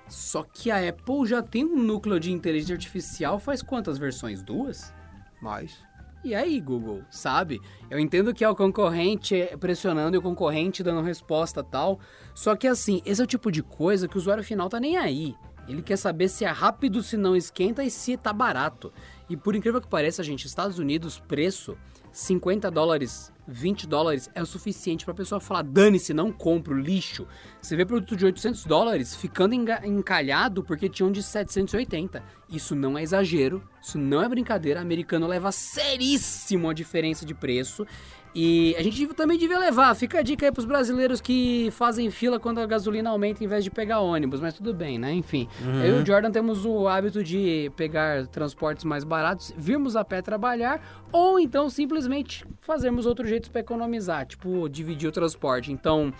[0.09, 4.43] Só que a Apple já tem um núcleo de inteligência artificial faz quantas versões?
[4.43, 4.93] Duas?
[5.41, 5.73] Mais.
[6.25, 7.61] E aí, Google, sabe?
[7.91, 11.99] Eu entendo que é o concorrente pressionando e o concorrente dando resposta tal.
[12.33, 14.97] Só que assim, esse é o tipo de coisa que o usuário final tá nem
[14.97, 15.35] aí.
[15.69, 18.93] Ele quer saber se é rápido, se não esquenta e se tá barato.
[19.29, 21.77] E por incrível que pareça, gente, Estados Unidos, preço
[22.13, 27.27] 50 dólares, 20 dólares é o suficiente para a pessoa falar: dane-se, não compro, lixo.
[27.61, 32.23] Você vê produto de 800 dólares ficando encalhado porque tinha um de 780.
[32.49, 34.81] Isso não é exagero, isso não é brincadeira.
[34.81, 37.87] O americano leva seríssimo a diferença de preço.
[38.35, 39.95] E a gente também devia levar.
[39.95, 43.63] Fica a dica aí pros brasileiros que fazem fila quando a gasolina aumenta em vez
[43.63, 44.41] de pegar ônibus.
[44.41, 45.13] Mas tudo bem, né?
[45.13, 45.49] Enfim.
[45.61, 45.83] Uhum.
[45.83, 50.23] Eu e o Jordan temos o hábito de pegar transportes mais baratos, virmos a pé
[50.23, 50.81] trabalhar,
[51.13, 55.71] ou então simplesmente fazermos outro jeito para economizar, tipo dividir o transporte.
[55.71, 56.13] Então.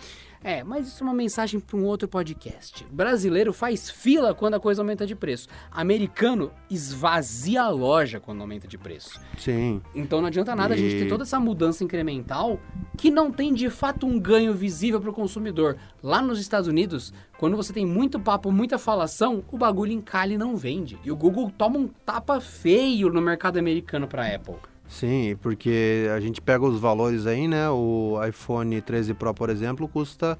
[0.43, 2.85] É, mas isso é uma mensagem para um outro podcast.
[2.91, 5.47] Brasileiro faz fila quando a coisa aumenta de preço.
[5.71, 9.19] Americano esvazia a loja quando aumenta de preço.
[9.37, 9.81] Sim.
[9.95, 12.59] Então não adianta nada a gente ter E- toda essa mudança incremental
[12.97, 15.77] que não tem de fato um ganho visível para o consumidor.
[16.01, 20.37] Lá nos Estados Unidos, quando você tem muito papo, muita falação, o bagulho encalha e
[20.37, 20.99] não vende.
[21.03, 24.55] E o Google toma um tapa feio no mercado americano para Apple.
[24.87, 27.69] Sim, porque a gente pega os valores aí, né?
[27.69, 30.37] O iPhone 13 Pro, por exemplo, custa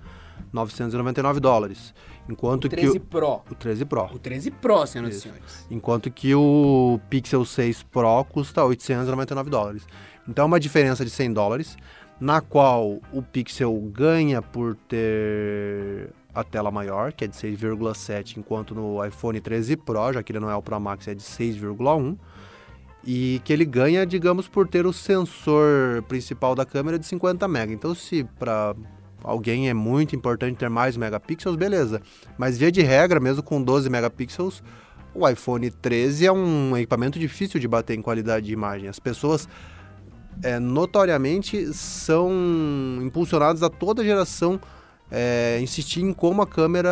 [0.52, 1.94] 999 dólares.
[2.30, 3.28] Enquanto O 13 que Pro.
[3.28, 4.06] o, o 13 Pro.
[4.06, 5.66] O 13 Pro, senhoras e senhores.
[5.70, 9.88] Enquanto que o Pixel 6 Pro custa 899 dólares.
[10.28, 11.78] Então é uma diferença de 100 dólares,
[12.20, 18.74] na qual o Pixel ganha por ter a tela maior, que é de 6,7, enquanto
[18.74, 22.18] no iPhone 13 Pro, já que ele não é o Pro Max, é de 6,1.
[23.06, 27.74] E que ele ganha, digamos, por ter o sensor principal da câmera de 50 mega.
[27.74, 28.74] Então, se para
[29.24, 32.02] alguém é muito importante ter mais megapixels, beleza.
[32.38, 34.64] Mas via de regra, mesmo com 12 megapixels,
[35.14, 38.88] o iPhone 13 é um equipamento difícil de bater em qualidade de imagem.
[38.88, 39.48] As pessoas
[40.42, 42.32] é, notoriamente são
[43.02, 44.60] impulsionadas a toda geração
[45.12, 46.90] é, insistir em como a câmera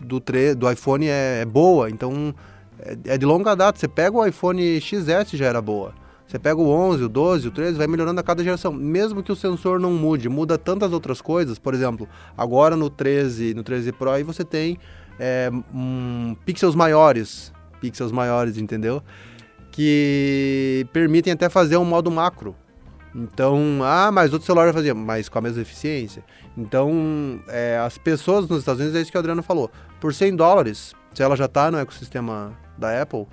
[0.00, 0.22] do,
[0.56, 1.90] do iPhone é, é boa.
[1.90, 2.34] Então
[2.82, 3.78] é, é de longa data.
[3.78, 5.94] Você pega o iPhone XS já era boa.
[6.26, 8.72] Você pega o 11, o 12, o 13, vai melhorando a cada geração.
[8.72, 11.58] Mesmo que o sensor não mude, muda tantas outras coisas.
[11.58, 14.78] Por exemplo, agora no 13, no 13 Pro, aí você tem
[15.18, 17.52] é, um, pixels maiores.
[17.80, 19.02] Pixels maiores, entendeu?
[19.72, 22.54] Que permitem até fazer um modo macro.
[23.12, 26.24] Então, ah, mas outro celular fazer, mas com a mesma eficiência.
[26.56, 29.68] Então, é, as pessoas nos Estados Unidos, é isso que o Adriano falou.
[30.00, 33.26] Por 100 dólares, se ela já está no ecossistema da Apple,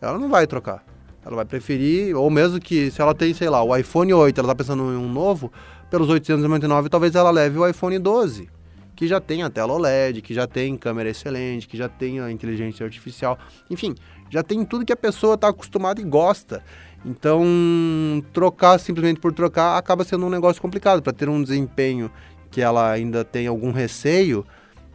[0.00, 0.84] ela não vai trocar.
[1.24, 4.46] Ela vai preferir, ou mesmo que se ela tem, sei lá, o iPhone 8, ela
[4.46, 5.52] está pensando em um novo,
[5.90, 8.48] pelos 899, talvez ela leve o iPhone 12,
[8.96, 12.30] que já tem a tela OLED, que já tem câmera excelente, que já tem a
[12.30, 13.38] inteligência artificial,
[13.70, 13.94] enfim,
[14.30, 16.64] já tem tudo que a pessoa está acostumada e gosta.
[17.04, 17.44] Então,
[18.32, 21.02] trocar simplesmente por trocar acaba sendo um negócio complicado.
[21.02, 22.10] Para ter um desempenho
[22.50, 24.46] que ela ainda tem algum receio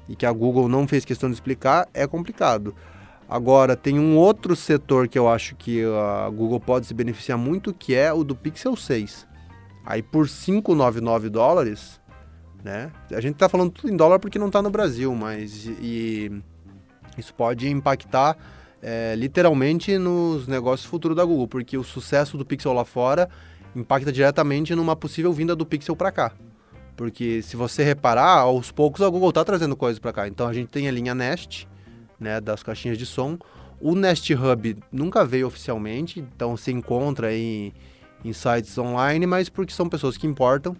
[0.09, 2.73] e que a Google não fez questão de explicar, é complicado.
[3.29, 7.73] Agora, tem um outro setor que eu acho que a Google pode se beneficiar muito,
[7.73, 9.27] que é o do Pixel 6.
[9.85, 11.99] Aí, por 599 dólares,
[12.63, 12.91] né?
[13.11, 16.31] A gente tá falando tudo em dólar porque não tá no Brasil, mas e,
[17.17, 18.37] isso pode impactar
[18.81, 23.29] é, literalmente nos negócios futuros da Google, porque o sucesso do Pixel lá fora
[23.75, 26.31] impacta diretamente numa possível vinda do Pixel para cá.
[26.95, 30.27] Porque se você reparar, aos poucos a Google tá trazendo coisas para cá.
[30.27, 31.67] Então a gente tem a linha Nest,
[32.19, 33.37] né, das caixinhas de som.
[33.79, 37.71] O Nest Hub nunca veio oficialmente, então se encontra aí
[38.25, 40.75] em sites online, mas porque são pessoas que importam.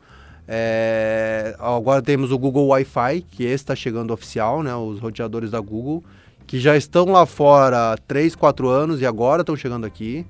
[0.48, 5.60] É, agora temos o Google Wi-Fi, que esse está chegando oficial, né, os roteadores da
[5.60, 6.04] Google,
[6.48, 10.26] que já estão lá fora há 3, 4 anos e agora estão chegando aqui.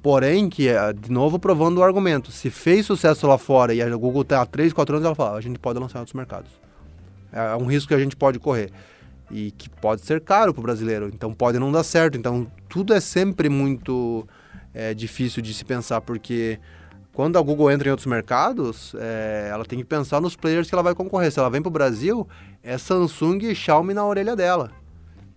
[0.00, 3.96] Porém, que é, de novo provando o argumento, se fez sucesso lá fora e a
[3.96, 6.50] Google está há 3, 4 anos, ela fala, a gente pode lançar em outros mercados.
[7.32, 8.70] É um risco que a gente pode correr
[9.30, 12.16] e que pode ser caro para o brasileiro, então pode não dar certo.
[12.16, 14.26] Então tudo é sempre muito
[14.72, 16.58] é, difícil de se pensar, porque
[17.12, 20.74] quando a Google entra em outros mercados, é, ela tem que pensar nos players que
[20.74, 21.30] ela vai concorrer.
[21.30, 22.26] Se ela vem para o Brasil,
[22.62, 24.72] é Samsung e Xiaomi na orelha dela.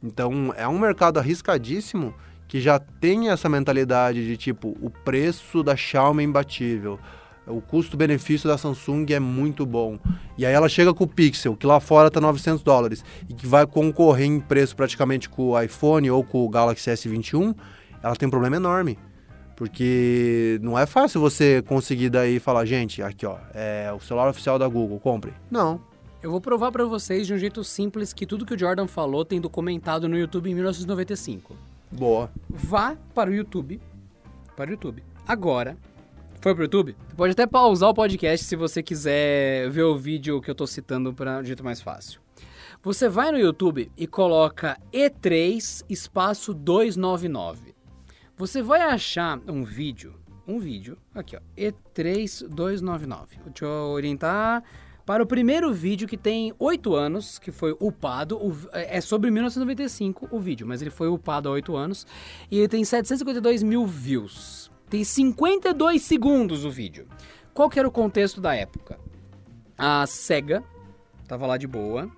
[0.02, 2.14] Então é um mercado arriscadíssimo
[2.48, 7.00] que já tem essa mentalidade de tipo, o preço da Xiaomi é imbatível.
[7.48, 9.98] O custo-benefício da Samsung é muito bom.
[10.38, 13.48] E aí ela chega com o Pixel, que lá fora tá 900 dólares, e que
[13.48, 17.56] vai concorrer em preço praticamente com o iPhone ou com o Galaxy S21,
[18.04, 19.00] ela tem um problema enorme.
[19.56, 24.60] Porque não é fácil você conseguir daí falar, gente, aqui ó, é o celular oficial
[24.60, 25.34] da Google, compre.
[25.50, 25.82] Não.
[26.22, 29.24] Eu vou provar pra vocês de um jeito simples que tudo que o Jordan falou
[29.24, 31.56] tem documentado no YouTube em 1995.
[31.92, 32.30] Boa.
[32.50, 33.80] Vá para o YouTube.
[34.56, 35.04] Para o YouTube.
[35.28, 35.78] Agora.
[36.48, 36.96] Foi pro YouTube?
[37.10, 40.66] Você pode até pausar o podcast se você quiser ver o vídeo que eu tô
[40.66, 42.22] citando para um jeito mais fácil.
[42.82, 47.76] Você vai no YouTube e coloca E3 espaço 299.
[48.38, 50.16] Você vai achar um vídeo,
[50.48, 53.40] um vídeo, aqui ó, E3 299.
[53.48, 54.64] Deixa eu orientar
[55.06, 58.38] para o primeiro vídeo que tem 8 anos, que foi upado.
[58.38, 62.08] O, é sobre 1995 o vídeo, mas ele foi upado há 8 anos.
[62.50, 64.72] E ele tem 752 mil views.
[64.90, 67.08] Tem 52 segundos o vídeo.
[67.54, 69.00] Qual que era o contexto da época?
[69.78, 70.64] A SEGA
[71.28, 72.10] tava lá de boa,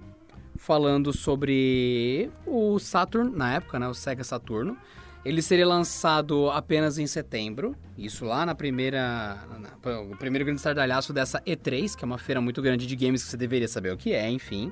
[0.56, 3.88] falando sobre o Saturn, na época, né?
[3.88, 4.78] O Sega Saturno.
[5.26, 9.38] Ele seria lançado apenas em setembro, isso lá na primeira.
[9.60, 13.24] Na, o primeiro grande estardalhaço dessa E3, que é uma feira muito grande de games
[13.24, 14.72] que você deveria saber o que é, enfim.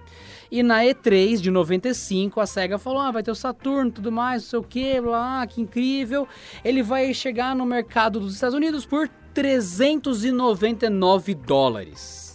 [0.50, 4.44] E na E3 de 95, a SEGA falou: ah, vai ter o Saturno tudo mais,
[4.44, 6.26] não sei o que, blá, que incrível.
[6.64, 12.27] Ele vai chegar no mercado dos Estados Unidos por 399 dólares.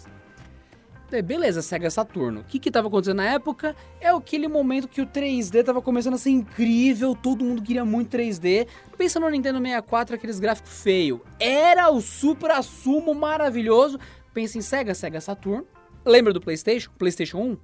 [1.20, 2.40] Beleza, Sega Saturno.
[2.40, 3.74] O que que tava acontecendo na época?
[4.00, 8.16] É aquele momento que o 3D tava começando a ser incrível, todo mundo queria muito
[8.16, 8.66] 3D.
[8.96, 11.20] Pensa no Nintendo 64, aqueles gráficos feios.
[11.38, 13.98] Era o supra-sumo maravilhoso.
[14.32, 15.66] Pensa em Sega, Sega Saturno.
[16.06, 16.90] Lembra do PlayStation?
[16.96, 17.56] PlayStation 1?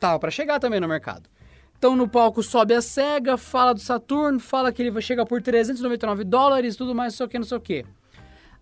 [0.00, 1.28] Tava para chegar também no mercado.
[1.78, 5.42] Então no palco sobe a SEGA, fala do Saturno, fala que ele vai chegar por
[5.42, 7.84] 399 dólares, tudo mais, não sei o que, não sei o que.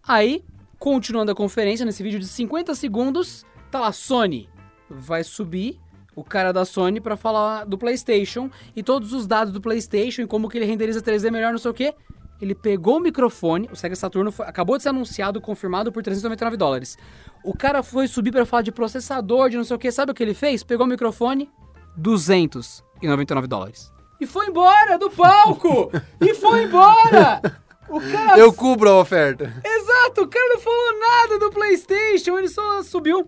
[0.06, 0.44] Aí,
[0.78, 4.50] continuando a conferência, nesse vídeo de 50 segundos, Tá lá, Sony
[4.90, 5.80] vai subir
[6.14, 10.26] o cara da Sony para falar do PlayStation e todos os dados do PlayStation e
[10.26, 11.94] como que ele renderiza 3D melhor, não sei o quê.
[12.38, 16.54] Ele pegou o microfone, o Sega Saturno foi, acabou de ser anunciado, confirmado por 399
[16.58, 16.98] dólares.
[17.42, 20.14] O cara foi subir para falar de processador, de não sei o que, sabe o
[20.14, 20.62] que ele fez?
[20.62, 21.50] Pegou o microfone,
[21.96, 23.90] 299 dólares.
[24.20, 25.90] E foi embora do palco!
[26.20, 27.40] e foi embora!
[27.88, 28.38] O cara...
[28.38, 29.44] Eu cubro a oferta.
[29.64, 33.26] Exato, o cara não falou nada do PlayStation, ele só subiu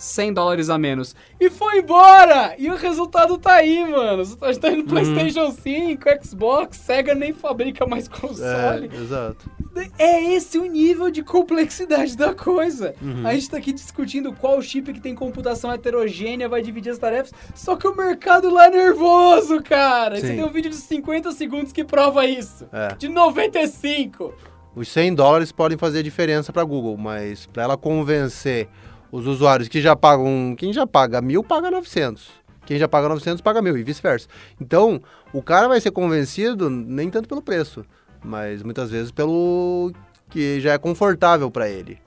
[0.00, 1.14] 100 dólares a menos.
[1.38, 2.54] E foi embora!
[2.58, 4.24] E o resultado tá aí, mano.
[4.24, 4.86] Você tá, no uhum.
[4.86, 8.90] PlayStation 5, Xbox, Sega nem fabrica mais console.
[8.90, 9.50] É, exato.
[9.98, 12.94] É esse o nível de complexidade da coisa.
[13.00, 13.26] Uhum.
[13.26, 17.32] A gente tá aqui discutindo qual chip que tem computação heterogênea vai dividir as tarefas.
[17.54, 20.16] Só que o mercado lá é nervoso, cara.
[20.16, 20.22] Sim.
[20.22, 22.66] Você tem um vídeo de 50 segundos que prova isso.
[22.72, 22.94] É.
[22.94, 24.32] De 95.
[24.74, 28.68] Os 100 dólares podem fazer diferença para Google, mas para ela convencer
[29.10, 32.40] os usuários que já pagam, quem já paga mil paga 900.
[32.66, 34.28] Quem já paga 900 paga mil e vice-versa.
[34.60, 35.00] Então,
[35.32, 37.84] o cara vai ser convencido nem tanto pelo preço,
[38.22, 39.92] mas muitas vezes pelo
[40.28, 41.98] que já é confortável para ele.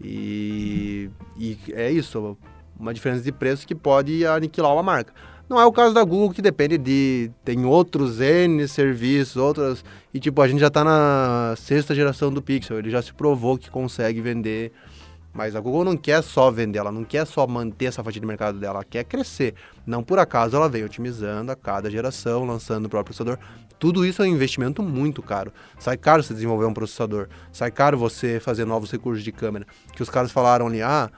[0.00, 2.36] E, e é isso,
[2.78, 5.14] uma diferença de preço que pode aniquilar uma marca.
[5.48, 7.30] Não é o caso da Google, que depende de.
[7.44, 9.84] Tem outros N serviços, outras.
[10.12, 12.78] E tipo, a gente já está na sexta geração do Pixel.
[12.78, 14.72] Ele já se provou que consegue vender
[15.32, 18.26] mas a Google não quer só vender, ela não quer só manter essa fatia de
[18.26, 19.54] mercado dela, ela quer crescer.
[19.86, 23.38] Não por acaso ela vem otimizando a cada geração, lançando o próprio processador.
[23.78, 25.52] Tudo isso é um investimento muito caro.
[25.78, 29.66] Sai caro você desenvolver um processador, sai caro você fazer novos recursos de câmera.
[29.94, 31.10] Que os caras falaram ali, ah,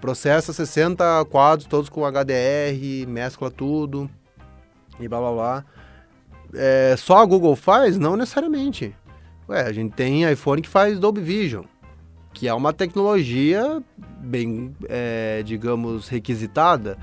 [0.00, 4.10] processa 60 quadros todos com HDR, mescla tudo
[4.98, 5.64] e blá blá blá.
[6.54, 7.96] É, só a Google faz?
[7.96, 8.94] Não necessariamente.
[9.48, 11.64] Ué, a gente tem iPhone que faz Dolby Vision
[12.34, 13.80] que é uma tecnologia
[14.20, 16.98] bem, é, digamos, requisitada.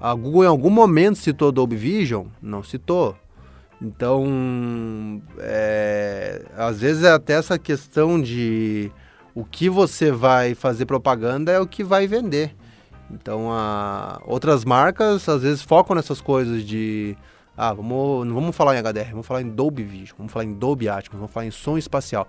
[0.00, 2.26] A Google em algum momento citou Dolby Vision?
[2.40, 3.16] Não citou.
[3.80, 8.92] Então, é, às vezes é até essa questão de
[9.34, 12.54] o que você vai fazer propaganda é o que vai vender.
[13.10, 17.16] Então, a, outras marcas às vezes focam nessas coisas de
[17.56, 20.54] ah, vamos, não vamos falar em HDR, vamos falar em Dolby Vision, vamos falar em
[20.54, 22.28] Dolby Atmos, vamos falar em som espacial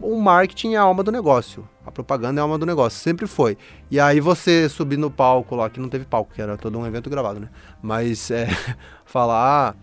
[0.00, 1.68] o marketing é a alma do negócio.
[1.84, 3.56] A propaganda é a alma do negócio, sempre foi.
[3.90, 6.86] E aí você subir no palco lá, que não teve palco, que era todo um
[6.86, 7.48] evento gravado, né?
[7.82, 8.48] Mas é,
[9.04, 9.74] falar, ah,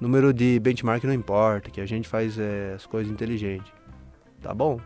[0.00, 3.72] número de benchmark não importa, que a gente faz é, as coisas inteligentes.
[4.40, 4.80] Tá bom,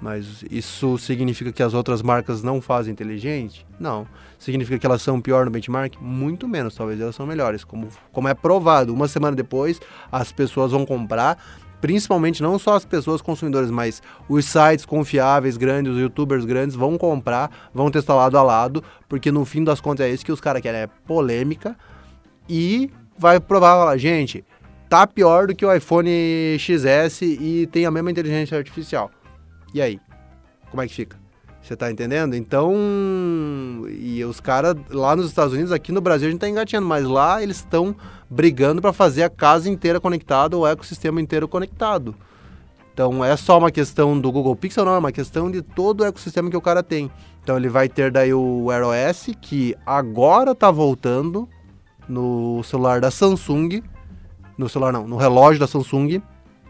[0.00, 3.66] mas isso significa que as outras marcas não fazem inteligente?
[3.78, 4.06] Não.
[4.38, 5.94] Significa que elas são pior no benchmark?
[6.00, 7.64] Muito menos, talvez elas são melhores.
[7.64, 9.80] Como, como é provado, uma semana depois
[10.12, 11.38] as pessoas vão comprar
[11.80, 16.96] principalmente não só as pessoas consumidoras, mas os sites confiáveis, grandes, os youtubers grandes vão
[16.96, 20.40] comprar, vão testar lado a lado, porque no fim das contas é isso que os
[20.40, 21.76] caras querem, é polêmica
[22.48, 24.44] e vai provar, falar, gente,
[24.88, 26.10] tá pior do que o iPhone
[26.58, 29.10] XS e tem a mesma inteligência artificial.
[29.74, 30.00] E aí?
[30.70, 31.25] Como é que fica?
[31.66, 32.36] Você tá entendendo?
[32.36, 32.72] Então,
[33.88, 37.04] e os caras lá nos Estados Unidos, aqui no Brasil a gente tá engatinhando, mas
[37.04, 37.96] lá eles estão
[38.30, 42.14] brigando para fazer a casa inteira conectada, o ecossistema inteiro conectado.
[42.94, 46.04] Então, é só uma questão do Google Pixel, não, é uma questão de todo o
[46.04, 47.10] ecossistema que o cara tem.
[47.42, 51.48] Então, ele vai ter daí o Wear OS, que agora tá voltando
[52.08, 53.82] no celular da Samsung,
[54.56, 56.22] no celular não, no relógio da Samsung,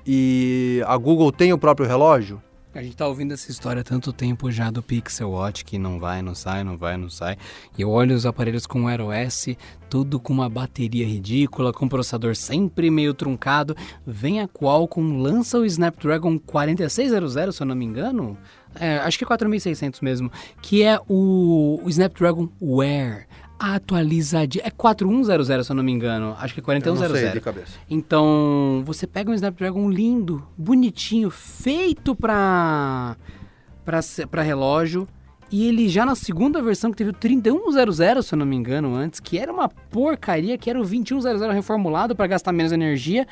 [0.07, 2.41] e a Google tem o próprio relógio,
[2.77, 5.99] A gente tá ouvindo essa história há tanto tempo já do Pixel Watch que não
[5.99, 7.39] vai, não sai, não vai, não sai.
[7.77, 9.57] E eu olho os aparelhos com Wear OS,
[9.89, 13.75] tudo com uma bateria ridícula, com processador sempre meio truncado.
[14.07, 18.37] Vem a Qualcomm, lança o Snapdragon 4600, se eu não me engano.
[18.79, 23.27] É, acho que é 4600 mesmo, que é o, o Snapdragon Wear
[23.59, 24.65] atualizadinho.
[24.65, 26.37] É 4100, se eu não me engano.
[26.39, 27.05] Acho que é 4100.
[27.05, 27.79] Eu não sei de cabeça.
[27.89, 33.17] Então, você pega um Snapdragon lindo, bonitinho, feito pra,
[34.31, 35.09] pra relógio.
[35.51, 38.97] E ele já na segunda versão, que teve o 3100, se eu não me engano,
[38.97, 43.27] antes, que era uma porcaria, que era o 2100 reformulado para gastar menos energia.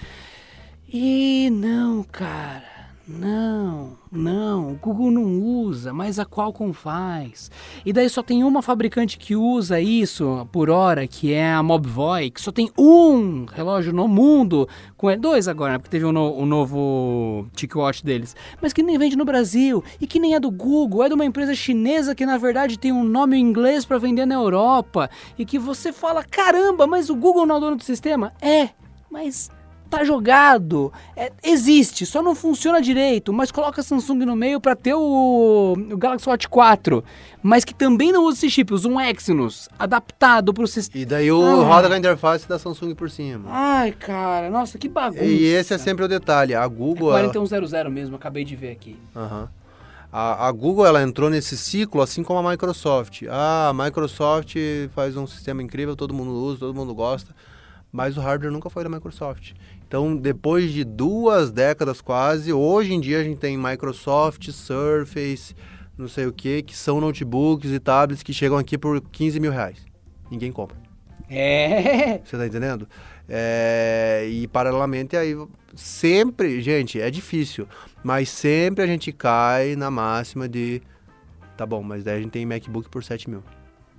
[0.88, 2.73] E não, cara.
[3.06, 7.50] Não, não, o Google não usa, mas a Qualcomm faz.
[7.84, 12.30] E daí só tem uma fabricante que usa isso por hora, que é a Mobvoi,
[12.30, 16.12] que só tem um relógio no mundo, com dois agora, né, porque teve o um,
[16.12, 20.40] no, um novo TicWatch deles, mas que nem vende no Brasil e que nem é
[20.40, 23.84] do Google, é de uma empresa chinesa que na verdade tem um nome em inglês
[23.84, 27.60] para vender na Europa e que você fala, caramba, mas o Google não é o
[27.60, 28.32] dono do sistema?
[28.40, 28.70] É,
[29.10, 29.50] mas
[29.90, 30.92] tá jogado.
[31.16, 33.32] É, existe, só não funciona direito.
[33.32, 37.04] Mas coloca a Samsung no meio para ter o, o, Galaxy Watch 4.
[37.42, 41.02] Mas que também não usa esse chip, usa um Exynos adaptado pro sistema.
[41.02, 41.64] E daí o ah.
[41.64, 43.48] roda com a interface da Samsung por cima.
[43.50, 45.24] Ai, cara, nossa, que bagunça.
[45.24, 46.54] E esse é sempre o detalhe.
[46.54, 47.10] A Google.
[47.16, 47.90] É 4100 ela...
[47.90, 48.96] mesmo, acabei de ver aqui.
[49.14, 49.42] Aham.
[49.42, 49.64] Uhum.
[50.16, 53.24] A, a, Google ela entrou nesse ciclo assim como a Microsoft.
[53.28, 54.54] Ah, a Microsoft
[54.94, 57.34] faz um sistema incrível, todo mundo usa, todo mundo gosta,
[57.90, 59.54] mas o hardware nunca foi da Microsoft.
[59.94, 65.54] Então, depois de duas décadas quase, hoje em dia a gente tem Microsoft, Surface,
[65.96, 69.52] não sei o que, que são notebooks e tablets que chegam aqui por 15 mil
[69.52, 69.86] reais.
[70.28, 70.76] Ninguém compra.
[71.30, 72.18] É.
[72.26, 72.88] Você tá entendendo?
[73.28, 75.36] É, e paralelamente aí
[75.76, 77.68] sempre, gente, é difícil,
[78.02, 80.82] mas sempre a gente cai na máxima de
[81.56, 83.44] tá bom, mas daí a gente tem MacBook por 7 mil.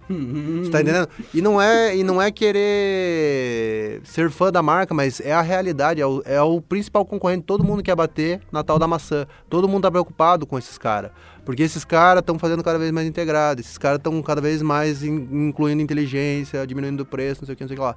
[0.09, 1.09] Você tá entendendo?
[1.33, 6.01] E não, é, e não é querer ser fã da marca, mas é a realidade,
[6.01, 7.43] é o, é o principal concorrente.
[7.43, 9.25] Todo mundo quer bater na tal da maçã.
[9.49, 11.11] Todo mundo tá preocupado com esses caras.
[11.43, 15.03] Porque esses caras estão fazendo cada vez mais integrado, esses caras estão cada vez mais
[15.03, 17.95] in, incluindo inteligência, diminuindo o preço, não sei o que, não sei o que lá.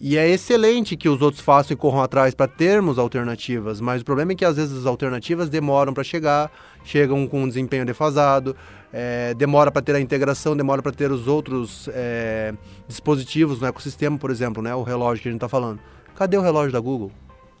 [0.00, 4.04] E é excelente que os outros façam e corram atrás para termos alternativas, mas o
[4.04, 6.50] problema é que às vezes as alternativas demoram para chegar,
[6.84, 8.56] chegam com um desempenho defasado,
[8.92, 12.52] é, demora para ter a integração, demora para ter os outros é,
[12.88, 15.78] dispositivos no ecossistema, por exemplo, né, o relógio que a gente está falando.
[16.16, 17.12] Cadê o relógio da Google?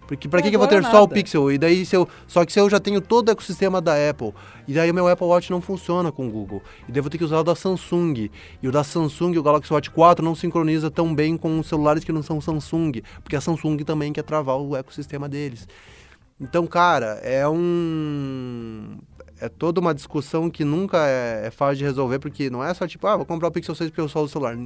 [0.06, 0.94] Porque para que, que eu vou ter nada.
[0.94, 1.50] só o Pixel?
[1.50, 4.34] E daí se eu, só que se eu já tenho todo o ecossistema da Apple,
[4.68, 6.62] e daí o meu Apple Watch não funciona com o Google.
[6.88, 8.30] E daí eu vou ter que usar o da Samsung.
[8.62, 12.04] E o da Samsung, o Galaxy Watch 4 não sincroniza tão bem com os celulares
[12.04, 15.66] que não são Samsung, porque a Samsung também quer travar o ecossistema deles.
[16.40, 18.98] Então, cara, é um
[19.40, 22.86] é toda uma discussão que nunca é, é, fácil de resolver, porque não é só
[22.86, 24.56] tipo, ah, vou comprar o Pixel 6 porque eu só uso o celular.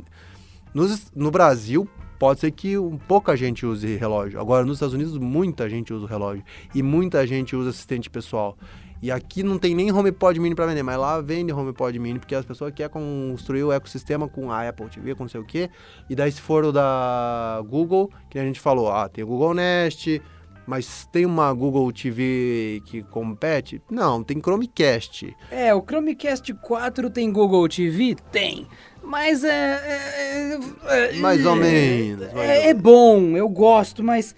[0.74, 4.40] Nos, no Brasil, pode ser que um, pouca gente use relógio.
[4.40, 6.44] Agora, nos Estados Unidos, muita gente usa o relógio.
[6.74, 8.56] E muita gente usa assistente pessoal.
[9.00, 12.34] E aqui não tem nem HomePod Mini para vender, mas lá vende HomePod Mini, porque
[12.34, 15.70] as pessoas querem construir o ecossistema com a Apple TV, com não sei o quê.
[16.10, 19.54] E daí, se for o da Google, que a gente falou, ah, tem o Google
[19.54, 20.20] Nest,
[20.66, 23.80] mas tem uma Google TV que compete?
[23.88, 25.34] Não, tem Chromecast.
[25.50, 28.16] É, o Chromecast 4 tem Google TV?
[28.32, 28.66] Tem.
[29.08, 30.58] Mas é.
[30.84, 32.28] é, é mais ou menos.
[32.34, 34.36] É, é, bom, eu gosto, mas.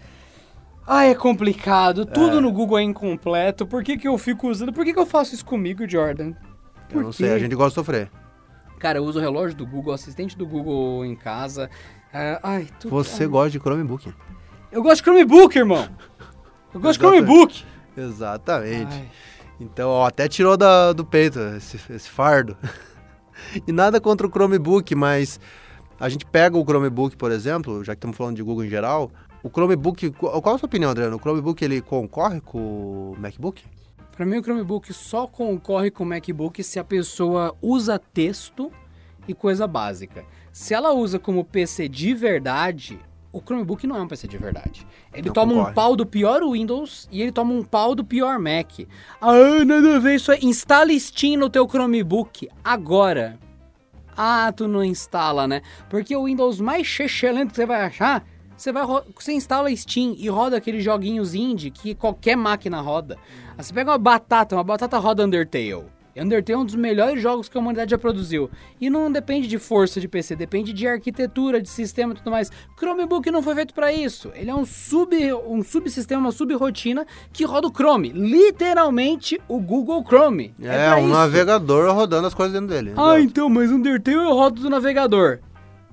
[0.87, 2.07] Ah, é complicado.
[2.07, 2.41] Tudo é.
[2.41, 3.67] no Google é incompleto.
[3.67, 4.73] Por que, que eu fico usando?
[4.73, 6.35] Por que, que eu faço isso comigo, Jordan?
[6.89, 7.17] Por eu não quê?
[7.17, 8.11] sei, a gente gosta de sofrer.
[8.79, 11.69] Cara, eu uso o relógio do Google, assistente do Google em casa.
[12.41, 12.89] Ai, tu...
[12.91, 13.29] Você ai.
[13.29, 14.15] gosta de Chromebook?
[14.71, 15.89] Eu gosto de Chromebook, irmão.
[16.73, 17.65] Eu gosto de Chromebook.
[17.97, 18.95] Exatamente.
[18.95, 19.11] Ai.
[19.61, 22.57] Então, ó, até tirou da, do peito esse, esse fardo.
[23.67, 25.41] e nada contra o Chromebook, mas
[25.99, 29.11] a gente pega o Chromebook, por exemplo, já que estamos falando de Google em geral,
[29.43, 31.17] o Chromebook, qual a sua opinião, Adriano?
[31.17, 33.63] O Chromebook ele concorre com o MacBook?
[34.13, 38.71] Para mim o Chromebook só concorre com o MacBook se a pessoa usa texto
[39.27, 40.25] e coisa básica.
[40.53, 42.99] Se ela usa como PC de verdade,
[43.33, 44.87] o Chromebook não é um PC de verdade.
[45.13, 45.71] Ele não toma concorre.
[45.71, 48.81] um pau do pior Windows e ele toma um pau do pior Mac.
[49.21, 50.41] Ah, nada a ver isso aí.
[50.43, 53.39] Instala Steam no teu Chromebook agora.
[54.17, 55.63] Ah, tu não instala, né?
[55.89, 58.27] Porque o Windows mais chechelento que você vai achar,
[58.57, 63.17] você vai você instala Steam e roda aqueles joguinhos indie que qualquer máquina roda.
[63.57, 65.87] Aí você pega uma batata, uma batata roda Undertale.
[66.17, 68.51] Undertale é um dos melhores jogos que a humanidade já produziu.
[68.81, 72.51] E não depende de força de PC, depende de arquitetura, de sistema e tudo mais.
[72.79, 74.31] Chromebook não foi feito para isso.
[74.35, 75.11] Ele é um sub
[75.47, 78.11] um subsistema, uma sub-rotina que roda o Chrome.
[78.11, 80.55] Literalmente o Google Chrome.
[80.63, 81.09] É, é um isso.
[81.09, 82.93] navegador rodando as coisas dentro dele.
[82.97, 85.39] Ah, então, mas Undertale eu rodo do navegador.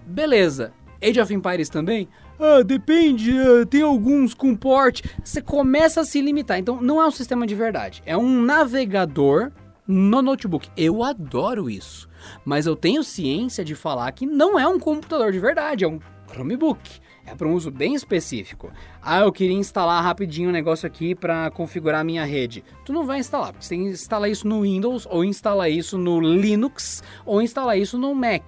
[0.06, 0.72] Beleza.
[1.02, 2.08] Age of Empires também?
[2.40, 5.02] Ah, depende, uh, tem alguns com port.
[5.24, 6.60] Você começa a se limitar.
[6.60, 8.04] Então, não é um sistema de verdade.
[8.06, 9.52] É um navegador
[9.88, 10.70] no notebook.
[10.76, 12.10] Eu adoro isso.
[12.44, 16.00] Mas eu tenho ciência de falar que não é um computador de verdade, é um
[16.28, 17.00] Chromebook.
[17.26, 18.72] É para um uso bem específico.
[19.02, 22.64] Ah, eu queria instalar rapidinho um negócio aqui para configurar a minha rede.
[22.86, 27.04] Tu não vai instalar, porque você instala isso no Windows, ou instala isso no Linux,
[27.26, 28.44] ou instala isso no Mac.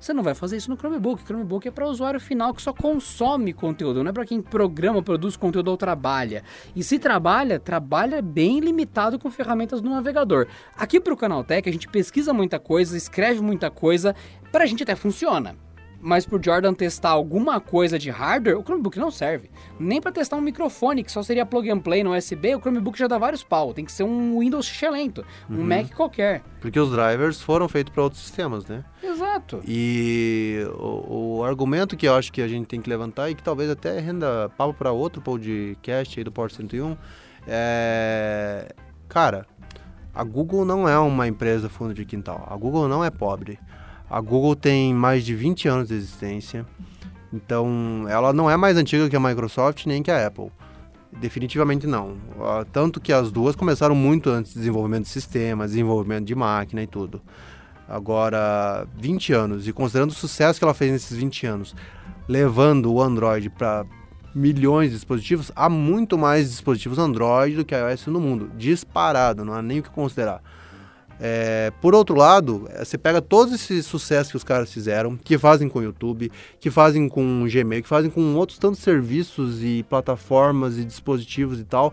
[0.00, 1.22] Você não vai fazer isso no Chromebook.
[1.24, 5.02] Chromebook é para o usuário final que só consome conteúdo, não é para quem programa,
[5.02, 6.42] produz conteúdo ou trabalha.
[6.74, 10.46] E se trabalha, trabalha bem limitado com ferramentas do navegador.
[10.74, 14.16] Aqui para o Canaltech a gente pesquisa muita coisa, escreve muita coisa,
[14.50, 15.54] para a gente até funciona
[16.00, 19.50] mas pro Jordan testar alguma coisa de hardware, o Chromebook não serve.
[19.78, 22.98] Nem para testar um microfone, que só seria plug and play no USB, o Chromebook
[22.98, 23.74] já dá vários pau.
[23.74, 25.64] Tem que ser um Windows xelento, um uhum.
[25.64, 26.42] Mac qualquer.
[26.60, 28.84] Porque os drivers foram feitos para outros sistemas, né?
[29.02, 29.60] Exato.
[29.66, 33.42] E o, o, argumento que eu acho que a gente tem que levantar e que
[33.42, 36.96] talvez até renda papo para outro podcast aí do Port 101
[37.46, 38.74] é...
[39.08, 39.46] Cara,
[40.14, 42.46] a Google não é uma empresa fundo de quintal.
[42.48, 43.58] A Google não é pobre.
[44.10, 46.66] A Google tem mais de 20 anos de existência,
[47.32, 50.50] então ela não é mais antiga que a Microsoft nem que a Apple.
[51.20, 52.16] Definitivamente não.
[52.72, 56.88] Tanto que as duas começaram muito antes de desenvolvimento de sistemas, desenvolvimento de máquina e
[56.88, 57.22] tudo.
[57.88, 61.74] Agora, 20 anos, e considerando o sucesso que ela fez nesses 20 anos,
[62.28, 63.84] levando o Android para
[64.34, 68.50] milhões de dispositivos, há muito mais dispositivos Android do que iOS no mundo.
[68.56, 70.42] Disparado, não há nem o que considerar.
[71.22, 75.36] É, por outro lado, é, você pega todos esses sucessos que os caras fizeram, que
[75.36, 79.62] fazem com o YouTube, que fazem com o Gmail, que fazem com outros tantos serviços
[79.62, 81.92] e plataformas e dispositivos e tal,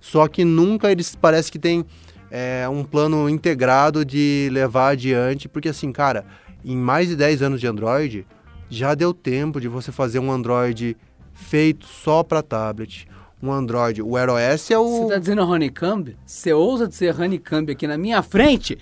[0.00, 1.84] só que nunca eles parece que tem
[2.30, 6.24] é, um plano integrado de levar adiante, porque assim, cara,
[6.64, 8.24] em mais de 10 anos de Android,
[8.70, 10.96] já deu tempo de você fazer um Android
[11.32, 13.08] feito só para tablet,
[13.42, 14.02] um Android.
[14.02, 14.84] O Wear OS é o.
[14.84, 16.16] Você tá dizendo Honeycomb?
[16.24, 18.78] Você ousa dizer Honeycomb aqui na minha frente?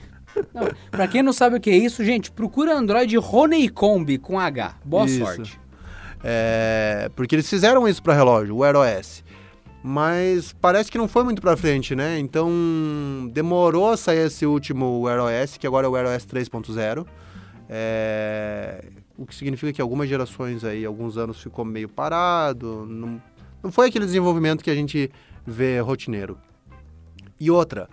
[0.52, 4.76] Não, pra quem não sabe o que é isso, gente, procura Android Honeycomb com H.
[4.84, 5.18] Boa isso.
[5.18, 5.60] sorte.
[6.22, 9.24] É, porque eles fizeram isso para relógio, o Wear OS.
[9.82, 12.18] Mas parece que não foi muito para frente, né?
[12.18, 12.50] Então
[13.32, 17.06] demorou a sair esse último Wear OS, que agora é o Wear OS 3.0.
[17.68, 18.84] É,
[19.16, 23.22] o que significa que algumas gerações aí, alguns anos ficou meio parado, não
[23.66, 25.10] não foi aquele desenvolvimento que a gente
[25.44, 26.38] vê rotineiro.
[27.38, 27.88] E outra,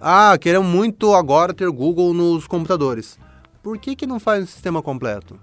[0.00, 3.18] ah, queremos muito agora ter Google nos computadores.
[3.62, 5.38] Por que, que não faz um sistema completo?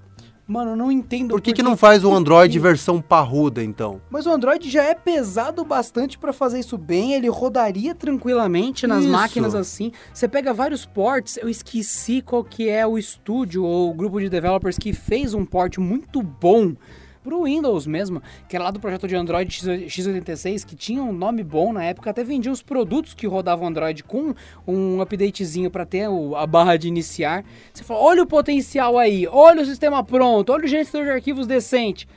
[0.45, 1.29] Mano, eu não entendo.
[1.29, 4.01] Por que, que não faz o Android versão parruda, então?
[4.09, 7.13] Mas o Android já é pesado bastante para fazer isso bem.
[7.13, 9.11] Ele rodaria tranquilamente nas isso.
[9.11, 9.91] máquinas assim.
[10.11, 11.37] Você pega vários ports.
[11.37, 15.45] Eu esqueci qual que é o estúdio ou o grupo de developers que fez um
[15.45, 16.75] port muito bom
[17.29, 21.43] pro Windows mesmo, que era lá do projeto de Android X86, que tinha um nome
[21.43, 24.33] bom na época, até vendia os produtos que rodavam Android com
[24.67, 27.45] um updatezinho para ter a barra de iniciar.
[27.71, 31.45] Você fala, olha o potencial aí, olha o sistema pronto, olha o gerenciador de arquivos
[31.45, 32.07] decente.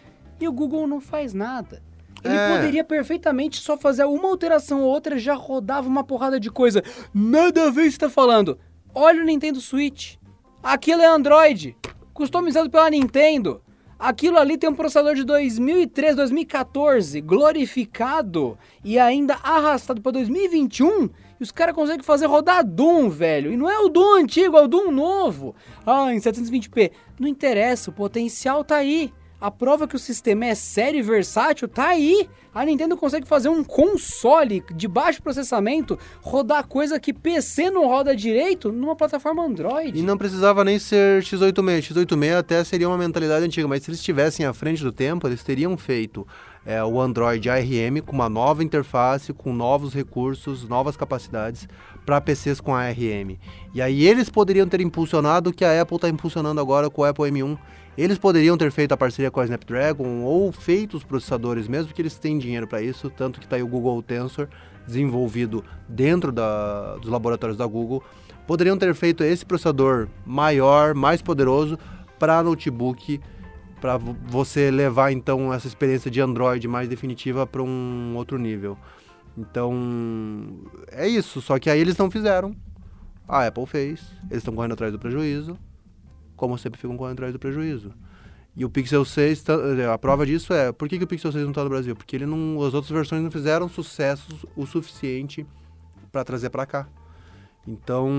[0.40, 1.82] E o Google não faz nada.
[2.24, 2.56] Ele é.
[2.56, 6.82] poderia perfeitamente só fazer uma alteração ou outra, já rodava uma porrada de coisa.
[7.12, 8.58] Nada a ver está falando.
[8.94, 10.14] Olha o Nintendo Switch.
[10.62, 11.76] Aquilo é Android,
[12.14, 13.60] customizado pela Nintendo.
[14.02, 21.04] Aquilo ali tem um processador de 2013, 2014, glorificado e ainda arrastado para 2021.
[21.04, 23.52] E os caras conseguem fazer rodar Doom, velho.
[23.52, 25.54] E não é o Doom antigo, é o Doom novo.
[25.86, 26.90] Ah, em 720p.
[27.20, 29.12] Não interessa, o potencial tá aí.
[29.42, 32.28] A prova que o sistema é sério e versátil tá aí.
[32.54, 38.14] A Nintendo consegue fazer um console de baixo processamento rodar coisa que PC não roda
[38.14, 39.98] direito numa plataforma Android.
[39.98, 41.92] E não precisava nem ser x86.
[41.92, 45.42] x86 até seria uma mentalidade antiga, mas se eles estivessem à frente do tempo, eles
[45.42, 46.24] teriam feito
[46.64, 51.68] é, o Android ARM com uma nova interface, com novos recursos, novas capacidades
[52.06, 53.36] para PCs com ARM.
[53.74, 57.04] E aí eles poderiam ter impulsionado o que a Apple está impulsionando agora com o
[57.04, 57.58] Apple M1
[57.96, 62.00] eles poderiam ter feito a parceria com a Snapdragon ou feito os processadores mesmo, que
[62.00, 64.48] eles têm dinheiro para isso, tanto que está aí o Google Tensor
[64.86, 68.02] desenvolvido dentro da, dos laboratórios da Google.
[68.46, 71.78] Poderiam ter feito esse processador maior, mais poderoso
[72.18, 73.20] para notebook,
[73.80, 78.76] para você levar então essa experiência de Android mais definitiva para um outro nível.
[79.36, 82.54] Então é isso, só que aí eles não fizeram.
[83.28, 85.58] A Apple fez, eles estão correndo atrás do prejuízo,
[86.42, 87.92] como sempre ficam correndo atrás do prejuízo.
[88.56, 89.44] E o Pixel 6,
[89.92, 91.94] a prova disso é, por que, que o Pixel 6 não está no Brasil?
[91.94, 95.46] Porque ele não, as outras versões não fizeram sucesso o suficiente
[96.10, 96.88] para trazer para cá.
[97.64, 98.10] Então,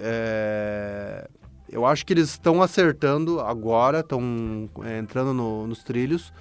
[0.00, 1.28] é,
[1.68, 6.32] eu acho que eles estão acertando agora, estão é, entrando no, nos trilhos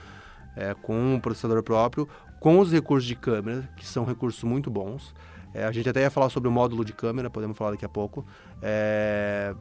[0.56, 2.08] é, com o processador próprio,
[2.40, 5.14] com os recursos de câmera, que são recursos muito bons.
[5.54, 7.90] É, a gente até ia falar sobre o módulo de câmera, podemos falar daqui a
[7.90, 8.26] pouco.
[8.62, 9.54] É,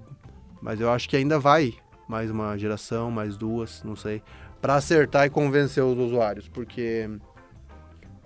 [0.61, 1.75] mas eu acho que ainda vai
[2.11, 4.21] mais uma geração, mais duas, não sei,
[4.61, 7.09] para acertar e convencer os usuários, porque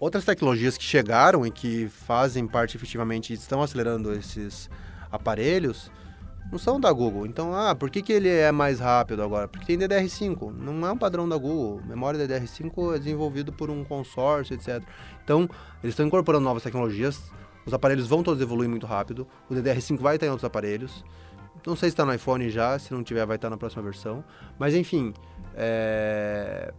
[0.01, 4.70] outras tecnologias que chegaram e que fazem parte efetivamente estão acelerando esses
[5.12, 5.93] aparelhos
[6.51, 7.26] não são da Google.
[7.26, 9.49] Então, ah, por que, que ele é mais rápido agora?
[9.49, 11.82] Porque tem DDR5, não é um padrão da Google.
[11.87, 14.82] Memória DDR5 é desenvolvido por um consórcio, etc.
[15.22, 15.49] Então,
[15.82, 17.30] eles estão incorporando novas tecnologias,
[17.66, 21.05] os aparelhos vão todos evoluir muito rápido, o DDR5 vai estar em outros aparelhos.
[21.66, 24.24] Não sei se está no iPhone já, se não tiver, vai estar na próxima versão.
[24.58, 25.14] Mas enfim,
[25.54, 26.72] é...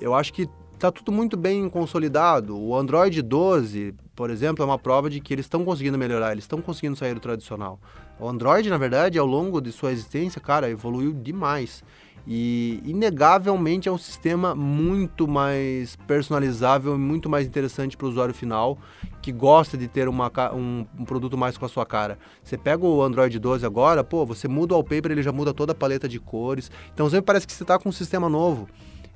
[0.00, 2.58] eu acho que está tudo muito bem consolidado.
[2.58, 6.44] O Android 12, por exemplo, é uma prova de que eles estão conseguindo melhorar, eles
[6.44, 7.78] estão conseguindo sair do tradicional.
[8.18, 11.84] O Android, na verdade, ao longo de sua existência, cara, evoluiu demais.
[12.26, 18.34] E inegavelmente é um sistema muito mais personalizável e muito mais interessante para o usuário
[18.34, 18.78] final
[19.22, 22.18] que gosta de ter uma, um, um, produto mais com a sua cara.
[22.42, 25.70] Você pega o Android 12 agora, pô, você muda o wallpaper, ele já muda toda
[25.70, 26.70] a paleta de cores.
[26.92, 28.68] Então sempre parece que você está com um sistema novo.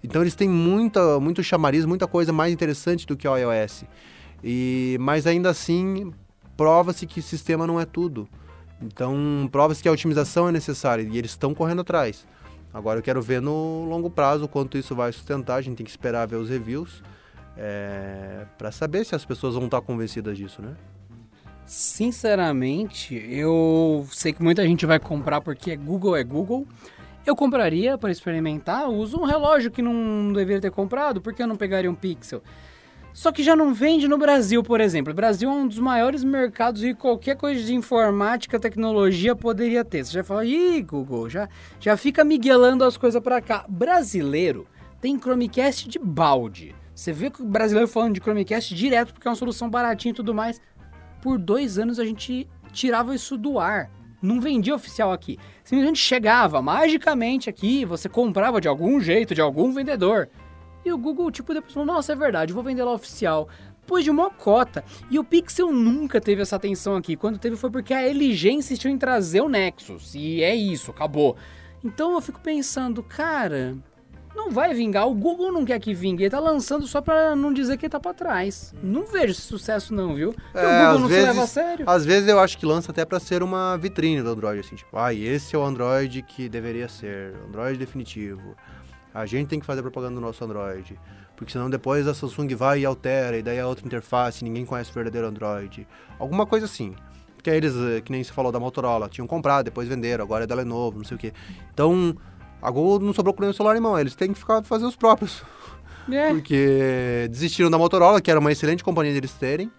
[0.03, 3.85] Então eles têm muita, muito chamariz, muita coisa mais interessante do que o iOS.
[4.45, 6.13] E, mas ainda assim,
[6.57, 8.29] prova-se que o sistema não é tudo.
[8.81, 12.25] Então, prova-se que a otimização é necessária e eles estão correndo atrás.
[12.73, 15.57] Agora eu quero ver no longo prazo quanto isso vai sustentar.
[15.57, 17.03] A gente tem que esperar ver os reviews
[17.57, 20.75] é, para saber se as pessoas vão estar convencidas disso, né?
[21.65, 26.67] Sinceramente, eu sei que muita gente vai comprar porque é Google é Google.
[27.27, 28.89] Eu compraria para experimentar.
[28.89, 32.41] uso um relógio que não deveria ter comprado, porque eu não pegaria um Pixel?
[33.13, 35.13] Só que já não vende no Brasil, por exemplo.
[35.13, 40.05] O Brasil é um dos maiores mercados e qualquer coisa de informática, tecnologia poderia ter.
[40.05, 41.49] Você já fala, ih, Google, já,
[41.81, 43.65] já fica miguelando as coisas para cá.
[43.69, 44.69] Brasileiro
[45.01, 46.75] tem Chromecast de balde.
[46.97, 50.15] Você vê que o brasileiro falando de Chromecast direto porque é uma solução baratinha e
[50.15, 50.63] tudo mais.
[51.21, 53.91] Por dois anos a gente tirava isso do ar.
[54.23, 55.39] Não vendia oficial aqui.
[55.63, 60.31] Simplesmente chegava magicamente aqui, você comprava de algum jeito, de algum vendedor.
[60.87, 63.47] E o Google, tipo, depois falou: Nossa, é verdade, vou vender lá oficial.
[63.87, 64.83] Pôs de uma cota.
[65.11, 67.15] E o Pixel nunca teve essa atenção aqui.
[67.15, 70.15] Quando teve foi porque a LG insistiu em trazer o Nexus.
[70.15, 71.37] E é isso, acabou.
[71.85, 73.77] Então eu fico pensando, cara,
[74.37, 75.09] não vai vingar.
[75.09, 76.25] O Google não quer que vingue.
[76.25, 78.75] Ele tá lançando só pra não dizer que ele tá pra trás.
[78.83, 80.33] Não vejo esse sucesso, não, viu?
[80.33, 81.91] Porque é, o Google não vezes, se leva a sério.
[81.91, 84.97] Às vezes eu acho que lança até pra ser uma vitrine do Android, assim, tipo,
[84.97, 87.35] ah, esse é o Android que deveria ser.
[87.49, 88.55] Android definitivo.
[89.13, 90.99] A gente tem que fazer propaganda do nosso Android.
[91.37, 94.91] Porque senão depois a Samsung vai e altera, e daí a outra interface, ninguém conhece
[94.91, 95.87] o verdadeiro Android.
[96.19, 96.95] Alguma coisa assim.
[97.37, 100.47] Porque eles, eh, que nem você falou da Motorola, tinham comprado, depois venderam, agora é
[100.47, 101.33] da Lenovo, não sei o quê.
[101.73, 102.17] Então,
[102.61, 104.97] a Google não sobrou com nenhum celular em mão, eles têm que ficar fazer os
[104.97, 105.43] próprios.
[106.11, 106.31] É.
[106.31, 109.71] Porque desistiram da Motorola, que era uma excelente companhia deles terem.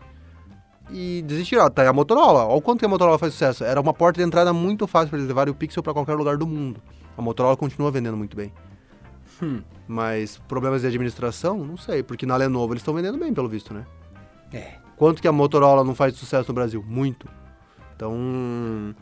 [0.89, 1.69] E desistiram.
[1.69, 3.63] Tá, a Motorola, olha o quanto que a Motorola faz sucesso.
[3.63, 6.37] Era uma porta de entrada muito fácil para eles levarem o Pixel para qualquer lugar
[6.37, 6.81] do mundo.
[7.17, 8.53] A Motorola continua vendendo muito bem.
[9.41, 9.61] Hum.
[9.87, 13.73] Mas problemas de administração, não sei, porque na Lenovo eles estão vendendo bem, pelo visto,
[13.73, 13.85] né?
[14.51, 14.75] É.
[14.95, 16.83] Quanto que a Motorola não faz sucesso no Brasil?
[16.87, 17.27] Muito.
[17.95, 18.95] Então,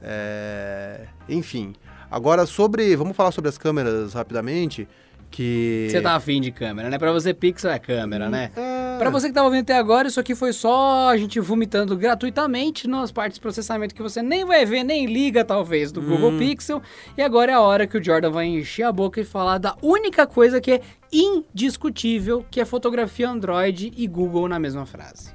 [0.00, 1.06] é...
[1.28, 1.74] enfim.
[2.10, 4.88] Agora sobre, vamos falar sobre as câmeras rapidamente
[5.30, 5.88] que...
[5.90, 6.98] Você tá afim de câmera, né?
[6.98, 8.50] Pra você, Pixel é câmera, né?
[8.56, 8.98] É...
[8.98, 12.88] Pra você que tava vendo até agora, isso aqui foi só a gente vomitando gratuitamente
[12.88, 16.06] nas partes de processamento que você nem vai ver, nem liga, talvez, do hum.
[16.06, 16.82] Google Pixel.
[17.16, 19.76] E agora é a hora que o Jordan vai encher a boca e falar da
[19.82, 20.80] única coisa que é
[21.12, 25.32] indiscutível, que é fotografia Android e Google na mesma frase.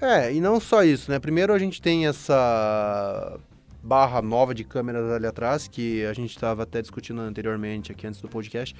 [0.00, 1.20] É, e não só isso, né?
[1.20, 3.38] Primeiro a gente tem essa
[3.82, 8.20] barra nova de câmeras ali atrás, que a gente estava até discutindo anteriormente aqui antes
[8.20, 8.74] do podcast,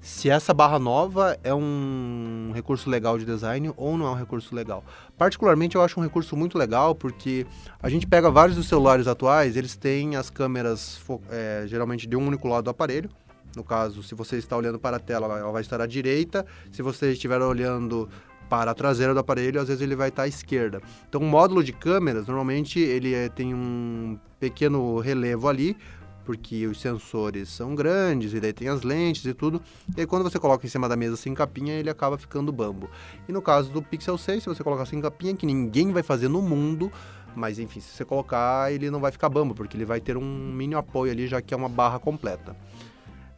[0.00, 4.54] se essa barra nova é um recurso legal de design ou não é um recurso
[4.54, 4.84] legal.
[5.16, 7.46] Particularmente eu acho um recurso muito legal porque
[7.82, 12.24] a gente pega vários dos celulares atuais, eles têm as câmeras é, geralmente de um
[12.24, 13.10] único lado do aparelho.
[13.56, 16.44] No caso, se você está olhando para a tela, ela vai estar à direita.
[16.70, 18.06] Se você estiver olhando
[18.48, 20.80] para a traseira do aparelho, às vezes ele vai estar à esquerda.
[21.08, 25.76] Então, o módulo de câmeras, normalmente, ele é, tem um pequeno relevo ali,
[26.24, 29.60] porque os sensores são grandes, e daí tem as lentes e tudo.
[29.96, 32.88] E aí, quando você coloca em cima da mesa sem capinha, ele acaba ficando bambo.
[33.28, 36.28] E no caso do Pixel 6, se você colocar sem capinha, que ninguém vai fazer
[36.28, 36.90] no mundo,
[37.36, 40.52] Mas enfim, se você colocar, ele não vai ficar bambo, porque ele vai ter um
[40.52, 42.56] mini apoio ali, já que é uma barra completa.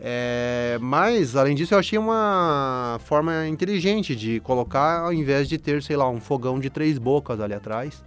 [0.01, 5.82] É, mas, além disso, eu achei uma forma inteligente de colocar, ao invés de ter,
[5.82, 8.05] sei lá, um fogão de três bocas ali atrás,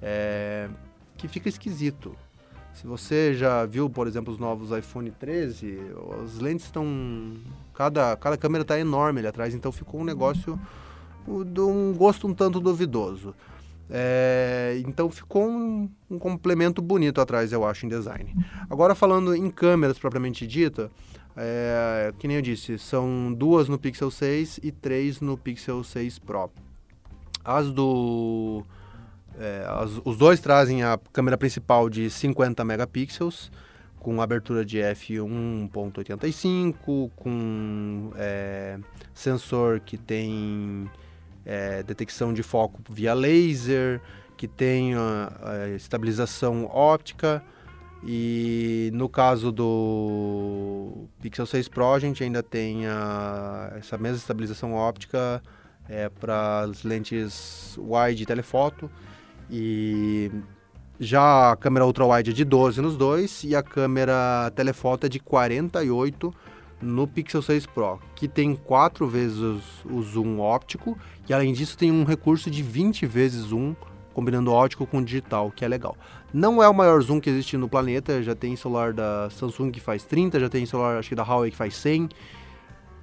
[0.00, 0.68] é,
[1.16, 2.14] que fica esquisito.
[2.74, 5.78] Se você já viu, por exemplo, os novos iPhone 13,
[6.22, 6.86] as lentes estão.
[7.74, 10.58] Cada, cada câmera está enorme ali atrás, então ficou um negócio
[11.46, 13.34] de um gosto um tanto duvidoso.
[13.90, 18.34] É, então ficou um, um, complemento bonito atrás, eu acho, em design.
[18.70, 20.90] Agora falando em câmeras propriamente dita,
[21.36, 26.18] é, que nem eu disse, são duas no Pixel 6 e três no Pixel 6
[26.18, 26.50] Pro.
[27.44, 28.64] As do
[29.38, 33.52] é, as, os dois trazem a câmera principal de 50 megapixels,
[33.98, 38.78] com abertura de f1.85, com é,
[39.14, 40.90] sensor que tem
[41.46, 44.00] é, detecção de foco via laser,
[44.36, 47.42] que tem a, a estabilização óptica.
[48.04, 54.74] E no caso do Pixel 6 Pro, a gente ainda tem a, essa mesma estabilização
[54.74, 55.40] óptica
[55.88, 58.90] é, para as lentes wide e telefoto.
[59.48, 60.30] E
[60.98, 65.20] já a câmera ultra-wide é de 12 nos dois e a câmera telefoto é de
[65.20, 66.32] 48
[66.80, 70.98] no Pixel 6 Pro, que tem 4 vezes o zoom óptico
[71.28, 73.74] e além disso tem um recurso de 20 vezes zoom
[74.12, 75.96] combinando óptico com digital, que é legal.
[76.32, 79.80] Não é o maior zoom que existe no planeta, já tem celular da Samsung que
[79.80, 82.08] faz 30, já tem celular acho que da Huawei que faz 100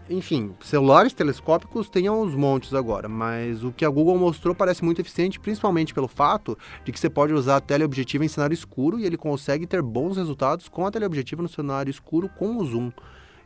[0.09, 4.99] enfim, celulares telescópicos tem uns montes agora, mas o que a Google mostrou parece muito
[4.99, 9.05] eficiente, principalmente pelo fato de que você pode usar a teleobjetiva em cenário escuro e
[9.05, 12.91] ele consegue ter bons resultados com a teleobjetiva no cenário escuro com o zoom.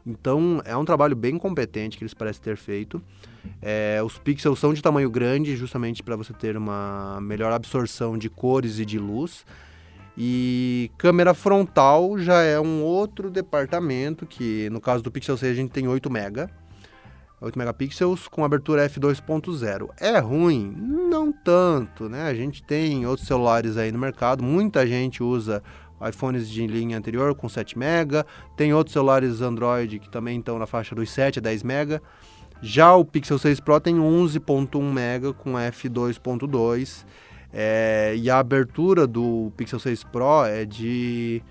[0.05, 3.01] Então é um trabalho bem competente que eles parecem ter feito.
[3.61, 8.29] É, os pixels são de tamanho grande, justamente para você ter uma melhor absorção de
[8.29, 9.45] cores e de luz.
[10.17, 15.55] E câmera frontal já é um outro departamento, que no caso do Pixel 6 a
[15.55, 16.49] gente tem 8 mega.
[17.41, 19.89] 8 megapixels com abertura f2.0.
[19.99, 20.73] É ruim?
[20.77, 22.23] Não tanto, né?
[22.23, 25.61] A gente tem outros celulares aí no mercado, muita gente usa
[26.07, 30.65] iPhones de linha anterior com 7 mega, tem outros celulares Android que também estão na
[30.65, 32.01] faixa dos 7 a 10 mega.
[32.61, 37.03] Já o Pixel 6 Pro tem 11.1 mega com f2.2
[37.53, 41.41] é, e a abertura do Pixel 6 Pro é de,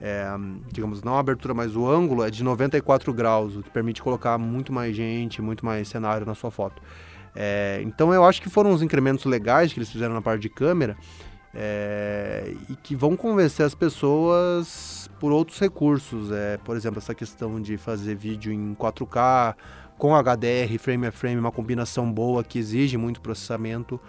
[0.00, 0.26] é,
[0.72, 4.36] digamos, não a abertura, mas o ângulo é de 94 graus, o que permite colocar
[4.36, 6.82] muito mais gente, muito mais cenário na sua foto.
[7.36, 10.48] É, então eu acho que foram uns incrementos legais que eles fizeram na parte de
[10.48, 10.96] câmera
[11.54, 16.32] é, e que vão convencer as pessoas por outros recursos.
[16.32, 19.54] É, por exemplo, essa questão de fazer vídeo em 4K
[19.96, 24.00] com HDR, frame a frame, uma combinação boa que exige muito processamento.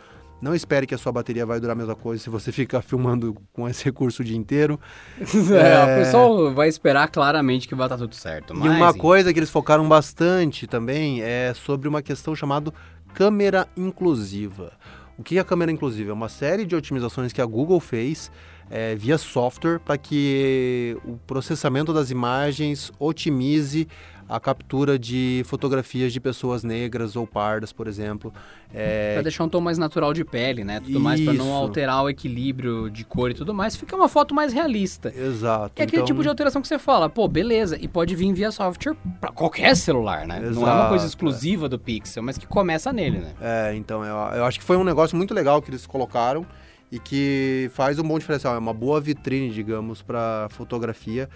[0.41, 3.35] Não espere que a sua bateria vai durar a mesma coisa se você ficar filmando
[3.53, 4.79] com esse recurso o dia inteiro.
[5.19, 5.23] é,
[5.57, 5.83] é...
[5.83, 8.53] O pessoal vai esperar claramente que vai estar tudo certo.
[8.55, 8.65] Mas...
[8.65, 12.73] E uma coisa que eles focaram bastante também é sobre uma questão chamada
[13.13, 14.73] câmera inclusiva.
[15.17, 16.11] O que é a câmera inclusiva?
[16.11, 18.29] É uma série de otimizações que a Google fez
[18.69, 23.87] é, via software para que o processamento das imagens otimize
[24.27, 28.33] a captura de fotografias de pessoas negras ou pardas, por exemplo.
[28.73, 29.13] É...
[29.13, 30.79] Para deixar um tom mais natural de pele, né?
[30.79, 30.99] Tudo Isso.
[30.99, 34.51] mais para não alterar o equilíbrio de cor e tudo mais, fica uma foto mais
[34.51, 35.13] realista.
[35.15, 35.73] Exato.
[35.75, 36.05] É aquele então...
[36.05, 39.75] tipo de alteração que você fala, pô, beleza, e pode vir via software para qualquer
[39.75, 40.39] celular, né?
[40.41, 41.69] Exato, não é uma coisa exclusiva é.
[41.69, 43.33] do Pixel, mas que começa nele, né?
[43.39, 46.45] É, então eu, eu acho que foi um negócio muito legal que eles colocaram
[46.91, 51.29] e que faz um bom diferencial, é uma boa vitrine, digamos, para fotografia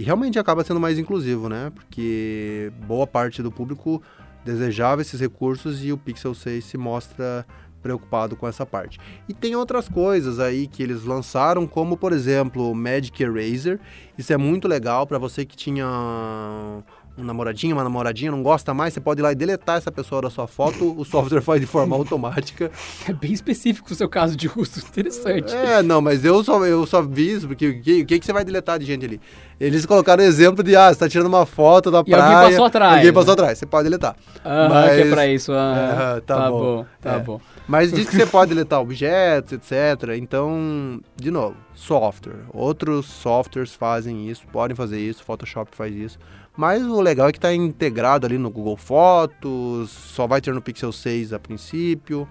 [0.00, 1.70] e realmente acaba sendo mais inclusivo, né?
[1.74, 4.02] Porque boa parte do público
[4.42, 7.44] desejava esses recursos e o Pixel 6 se mostra
[7.82, 8.98] preocupado com essa parte.
[9.28, 13.78] E tem outras coisas aí que eles lançaram, como por exemplo o Magic Eraser.
[14.16, 16.82] Isso é muito legal para você que tinha
[17.20, 20.22] um namoradinho, uma namoradinha, não gosta mais, você pode ir lá e deletar essa pessoa
[20.22, 22.70] da sua foto, o software faz de forma automática.
[23.08, 25.54] É bem específico o seu caso de uso, interessante.
[25.54, 28.32] É, não, mas eu só, eu só vi isso, porque o que, que, que você
[28.32, 29.20] vai deletar de gente ali?
[29.58, 32.24] Eles colocaram o exemplo de, ah, você tá tirando uma foto da e praia.
[32.24, 32.96] alguém passou atrás.
[32.96, 34.16] Alguém passou atrás, você pode deletar.
[34.44, 34.94] Ah, mas...
[34.94, 35.52] que é pra isso.
[35.52, 37.18] Ah, é, tá, tá, bom, bom tá é.
[37.18, 37.40] bom.
[37.68, 40.16] Mas diz que você pode deletar objetos, etc.
[40.16, 42.40] Então, de novo, software.
[42.52, 46.18] Outros softwares fazem isso, podem fazer isso, Photoshop faz isso.
[46.56, 50.60] Mas o legal é que está integrado ali no Google Fotos, só vai ter no
[50.60, 52.28] Pixel 6 a princípio.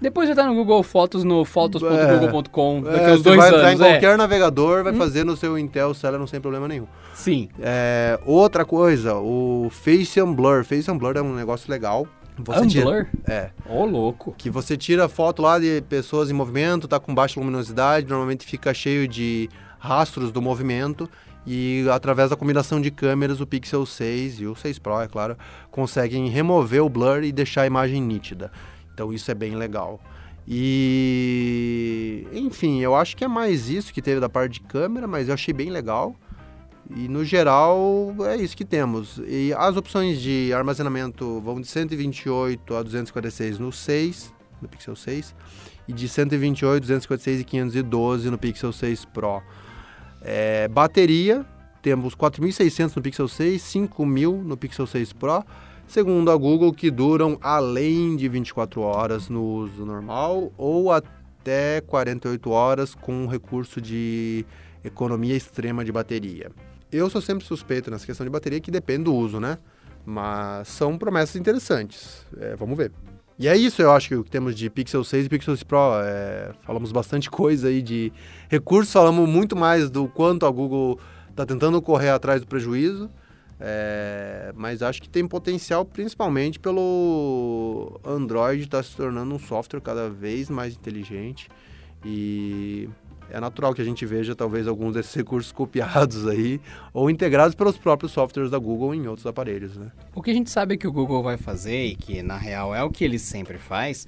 [0.00, 3.80] Depois já tá no Google Fotos, no fotos.google.com, é, daqui é, uns dois vai anos.
[3.80, 3.90] Em é.
[3.92, 4.98] qualquer navegador, vai hum.
[4.98, 6.86] fazer no seu Intel Celeron sem problema nenhum.
[7.14, 7.48] Sim.
[7.58, 10.64] É, outra coisa, o Face Blur.
[10.64, 12.06] Face Blur é um negócio legal,
[12.36, 13.06] Você tira, Unblur?
[13.26, 14.34] é, Ô, louco.
[14.36, 18.74] que você tira foto lá de pessoas em movimento, tá com baixa luminosidade, normalmente fica
[18.74, 19.48] cheio de
[19.78, 21.08] rastros do movimento
[21.46, 25.36] e através da combinação de câmeras o Pixel 6 e o 6 Pro, é claro,
[25.70, 28.50] conseguem remover o blur e deixar a imagem nítida.
[28.92, 30.00] Então isso é bem legal.
[30.46, 35.28] E enfim, eu acho que é mais isso que teve da parte de câmera, mas
[35.28, 36.14] eu achei bem legal.
[36.94, 39.18] E no geral é isso que temos.
[39.26, 45.34] E as opções de armazenamento vão de 128 a 256 no 6, no Pixel 6,
[45.88, 49.42] e de 128, 256 e 512 no Pixel 6 Pro.
[50.24, 51.44] É, bateria,
[51.82, 55.44] temos 4.600 no Pixel 6, 5.000 no Pixel 6 Pro,
[55.86, 62.50] segundo a Google, que duram além de 24 horas no uso normal ou até 48
[62.50, 64.46] horas com recurso de
[64.82, 66.50] economia extrema de bateria.
[66.90, 69.58] Eu sou sempre suspeito nessa questão de bateria, que depende do uso, né?
[70.06, 72.24] Mas são promessas interessantes.
[72.38, 72.92] É, vamos ver.
[73.38, 75.64] E é isso, eu acho que o que temos de Pixel 6 e Pixel 6
[75.64, 75.78] Pro.
[76.02, 78.12] É, falamos bastante coisa aí de
[78.48, 80.98] recursos, falamos muito mais do quanto a Google
[81.30, 83.10] está tentando correr atrás do prejuízo.
[83.58, 90.10] É, mas acho que tem potencial principalmente pelo Android estar se tornando um software cada
[90.10, 91.48] vez mais inteligente
[92.04, 92.88] e
[93.34, 96.60] é natural que a gente veja talvez alguns desses recursos copiados aí
[96.92, 99.90] ou integrados pelos próprios softwares da Google em outros aparelhos, né?
[100.14, 102.82] O que a gente sabe que o Google vai fazer, e que na real é
[102.82, 104.06] o que ele sempre faz,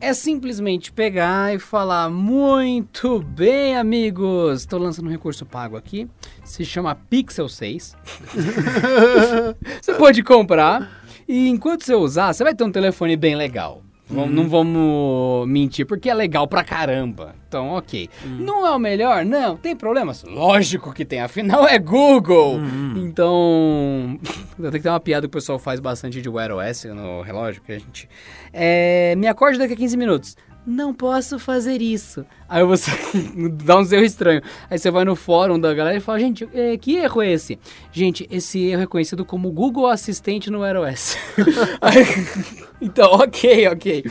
[0.00, 6.08] é simplesmente pegar e falar: muito bem, amigos, estou lançando um recurso pago aqui,
[6.44, 7.96] se chama Pixel 6.
[9.82, 13.82] você pode comprar, e enquanto você usar, você vai ter um telefone bem legal.
[14.10, 17.34] Vamos- Não vamos mentir, porque é legal pra caramba.
[17.46, 18.08] Então, ok.
[18.24, 19.24] Não é o melhor?
[19.24, 20.22] Não, tem problemas?
[20.24, 22.58] Lógico que tem, afinal é Google.
[22.96, 24.18] Então,
[24.60, 27.62] tem que ter uma piada que o pessoal faz bastante de Wear OS no relógio,
[27.62, 28.08] que a gente...
[28.52, 30.36] É, me acorde daqui a 15 minutos.
[30.70, 32.26] Não posso fazer isso.
[32.46, 32.90] Aí você
[33.64, 34.42] dá um erro estranho.
[34.68, 37.58] Aí você vai no fórum da galera e fala, gente, é, que erro é esse?
[37.90, 41.16] Gente, esse erro é conhecido como Google Assistente no Wear OS.
[41.80, 42.04] Aí-
[42.82, 44.04] então, ok, ok.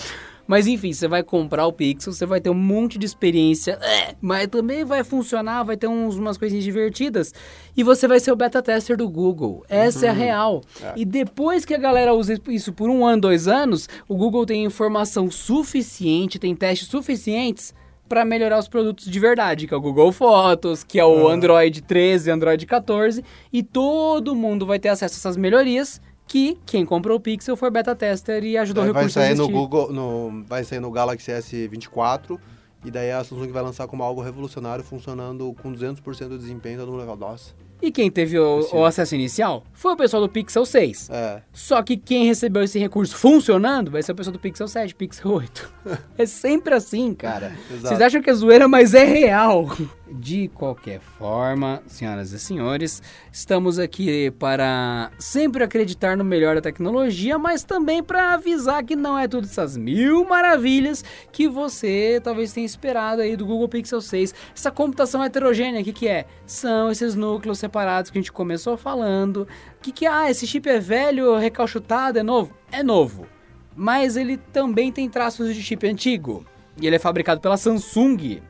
[0.48, 4.16] Mas enfim, você vai comprar o Pixel, você vai ter um monte de experiência, é,
[4.22, 7.34] mas também vai funcionar, vai ter uns, umas coisinhas divertidas.
[7.76, 9.66] E você vai ser o beta tester do Google.
[9.68, 10.62] Essa é a real.
[10.96, 14.64] E depois que a galera usa isso por um ano, dois anos, o Google tem
[14.64, 17.74] informação suficiente, tem testes suficientes
[18.08, 21.82] para melhorar os produtos de verdade, que é o Google Fotos, que é o Android
[21.82, 27.18] 13, Android 14, e todo mundo vai ter acesso a essas melhorias que quem comprou
[27.18, 29.54] o Pixel foi beta tester e ajudou o Aí vai recurso a sair no existir.
[29.54, 32.38] Google, no, vai sair no Galaxy S24
[32.86, 36.90] e daí a Samsung vai lançar como algo revolucionário, funcionando com 200% de desempenho, todo
[36.90, 37.54] mundo vai falar, nossa.
[37.82, 41.10] E quem teve o, o acesso inicial foi o pessoal do Pixel 6.
[41.12, 44.96] É, Só que quem recebeu esse recurso funcionando vai ser o pessoal do Pixel 7,
[44.96, 45.74] Pixel 8.
[46.18, 47.56] é sempre assim, cara.
[47.70, 47.88] Exato.
[47.88, 49.68] Vocês acham que é zoeira, mas é real.
[50.10, 53.02] De qualquer forma, senhoras e senhores,
[53.32, 59.20] estamos aqui para sempre acreditar no melhor da tecnologia, mas também para avisar que não
[59.20, 64.34] é tudo essas mil maravilhas que você talvez tenha esperado aí do Google Pixel 6.
[64.56, 66.26] Essa computação heterogênea, o que, que é?
[66.46, 69.48] São esses núcleos separados que a gente começou falando.
[69.78, 70.10] O que, que é?
[70.10, 72.54] Ah, esse chip é velho, recalchutado, é novo?
[72.72, 73.28] É novo.
[73.76, 76.46] Mas ele também tem traços de chip antigo.
[76.80, 78.42] E ele é fabricado pela Samsung.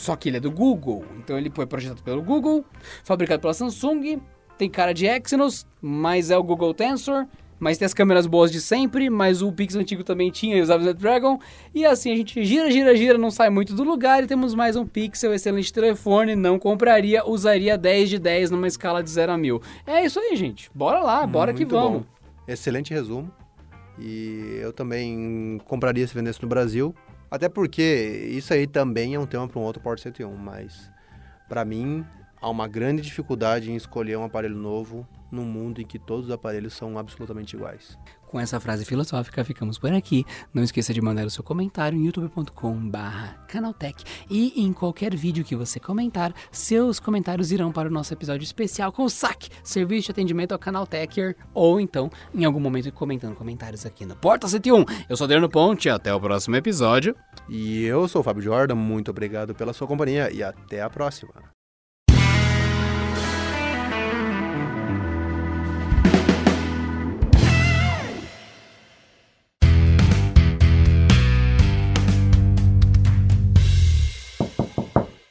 [0.00, 1.04] Só que ele é do Google.
[1.18, 2.64] Então ele foi projetado pelo Google,
[3.04, 4.18] fabricado pela Samsung,
[4.56, 7.26] tem cara de Exynos, mas é o Google Tensor,
[7.58, 10.78] mas tem as câmeras boas de sempre, mas o Pixel antigo também tinha e usava
[10.78, 11.38] o Snapdragon.
[11.74, 14.74] E assim a gente gira, gira, gira, não sai muito do lugar e temos mais
[14.74, 19.36] um Pixel, excelente telefone, não compraria, usaria 10 de 10 numa escala de 0 a
[19.36, 19.60] 1000.
[19.86, 20.70] É isso aí, gente.
[20.74, 22.00] Bora lá, bora que muito vamos.
[22.00, 22.06] bom.
[22.48, 23.30] Excelente resumo.
[23.98, 26.94] E eu também compraria se vendesse no Brasil.
[27.30, 30.90] Até porque isso aí também é um tema para um outro Port 101, mas
[31.48, 32.04] para mim
[32.40, 36.32] há uma grande dificuldade em escolher um aparelho novo num mundo em que todos os
[36.32, 37.96] aparelhos são absolutamente iguais.
[38.30, 40.24] Com essa frase filosófica, ficamos por aqui.
[40.54, 45.56] Não esqueça de mandar o seu comentário em youtube.com/barra canaltech e em qualquer vídeo que
[45.56, 50.10] você comentar, seus comentários irão para o nosso episódio especial com o SAC, Serviço de
[50.12, 54.84] Atendimento ao Canaltecher, ou então em algum momento comentando comentários aqui no Porta 101.
[55.08, 57.16] Eu sou Adriano Ponte, até o próximo episódio.
[57.48, 61.59] E eu sou o Fábio Jordan, muito obrigado pela sua companhia e até a próxima.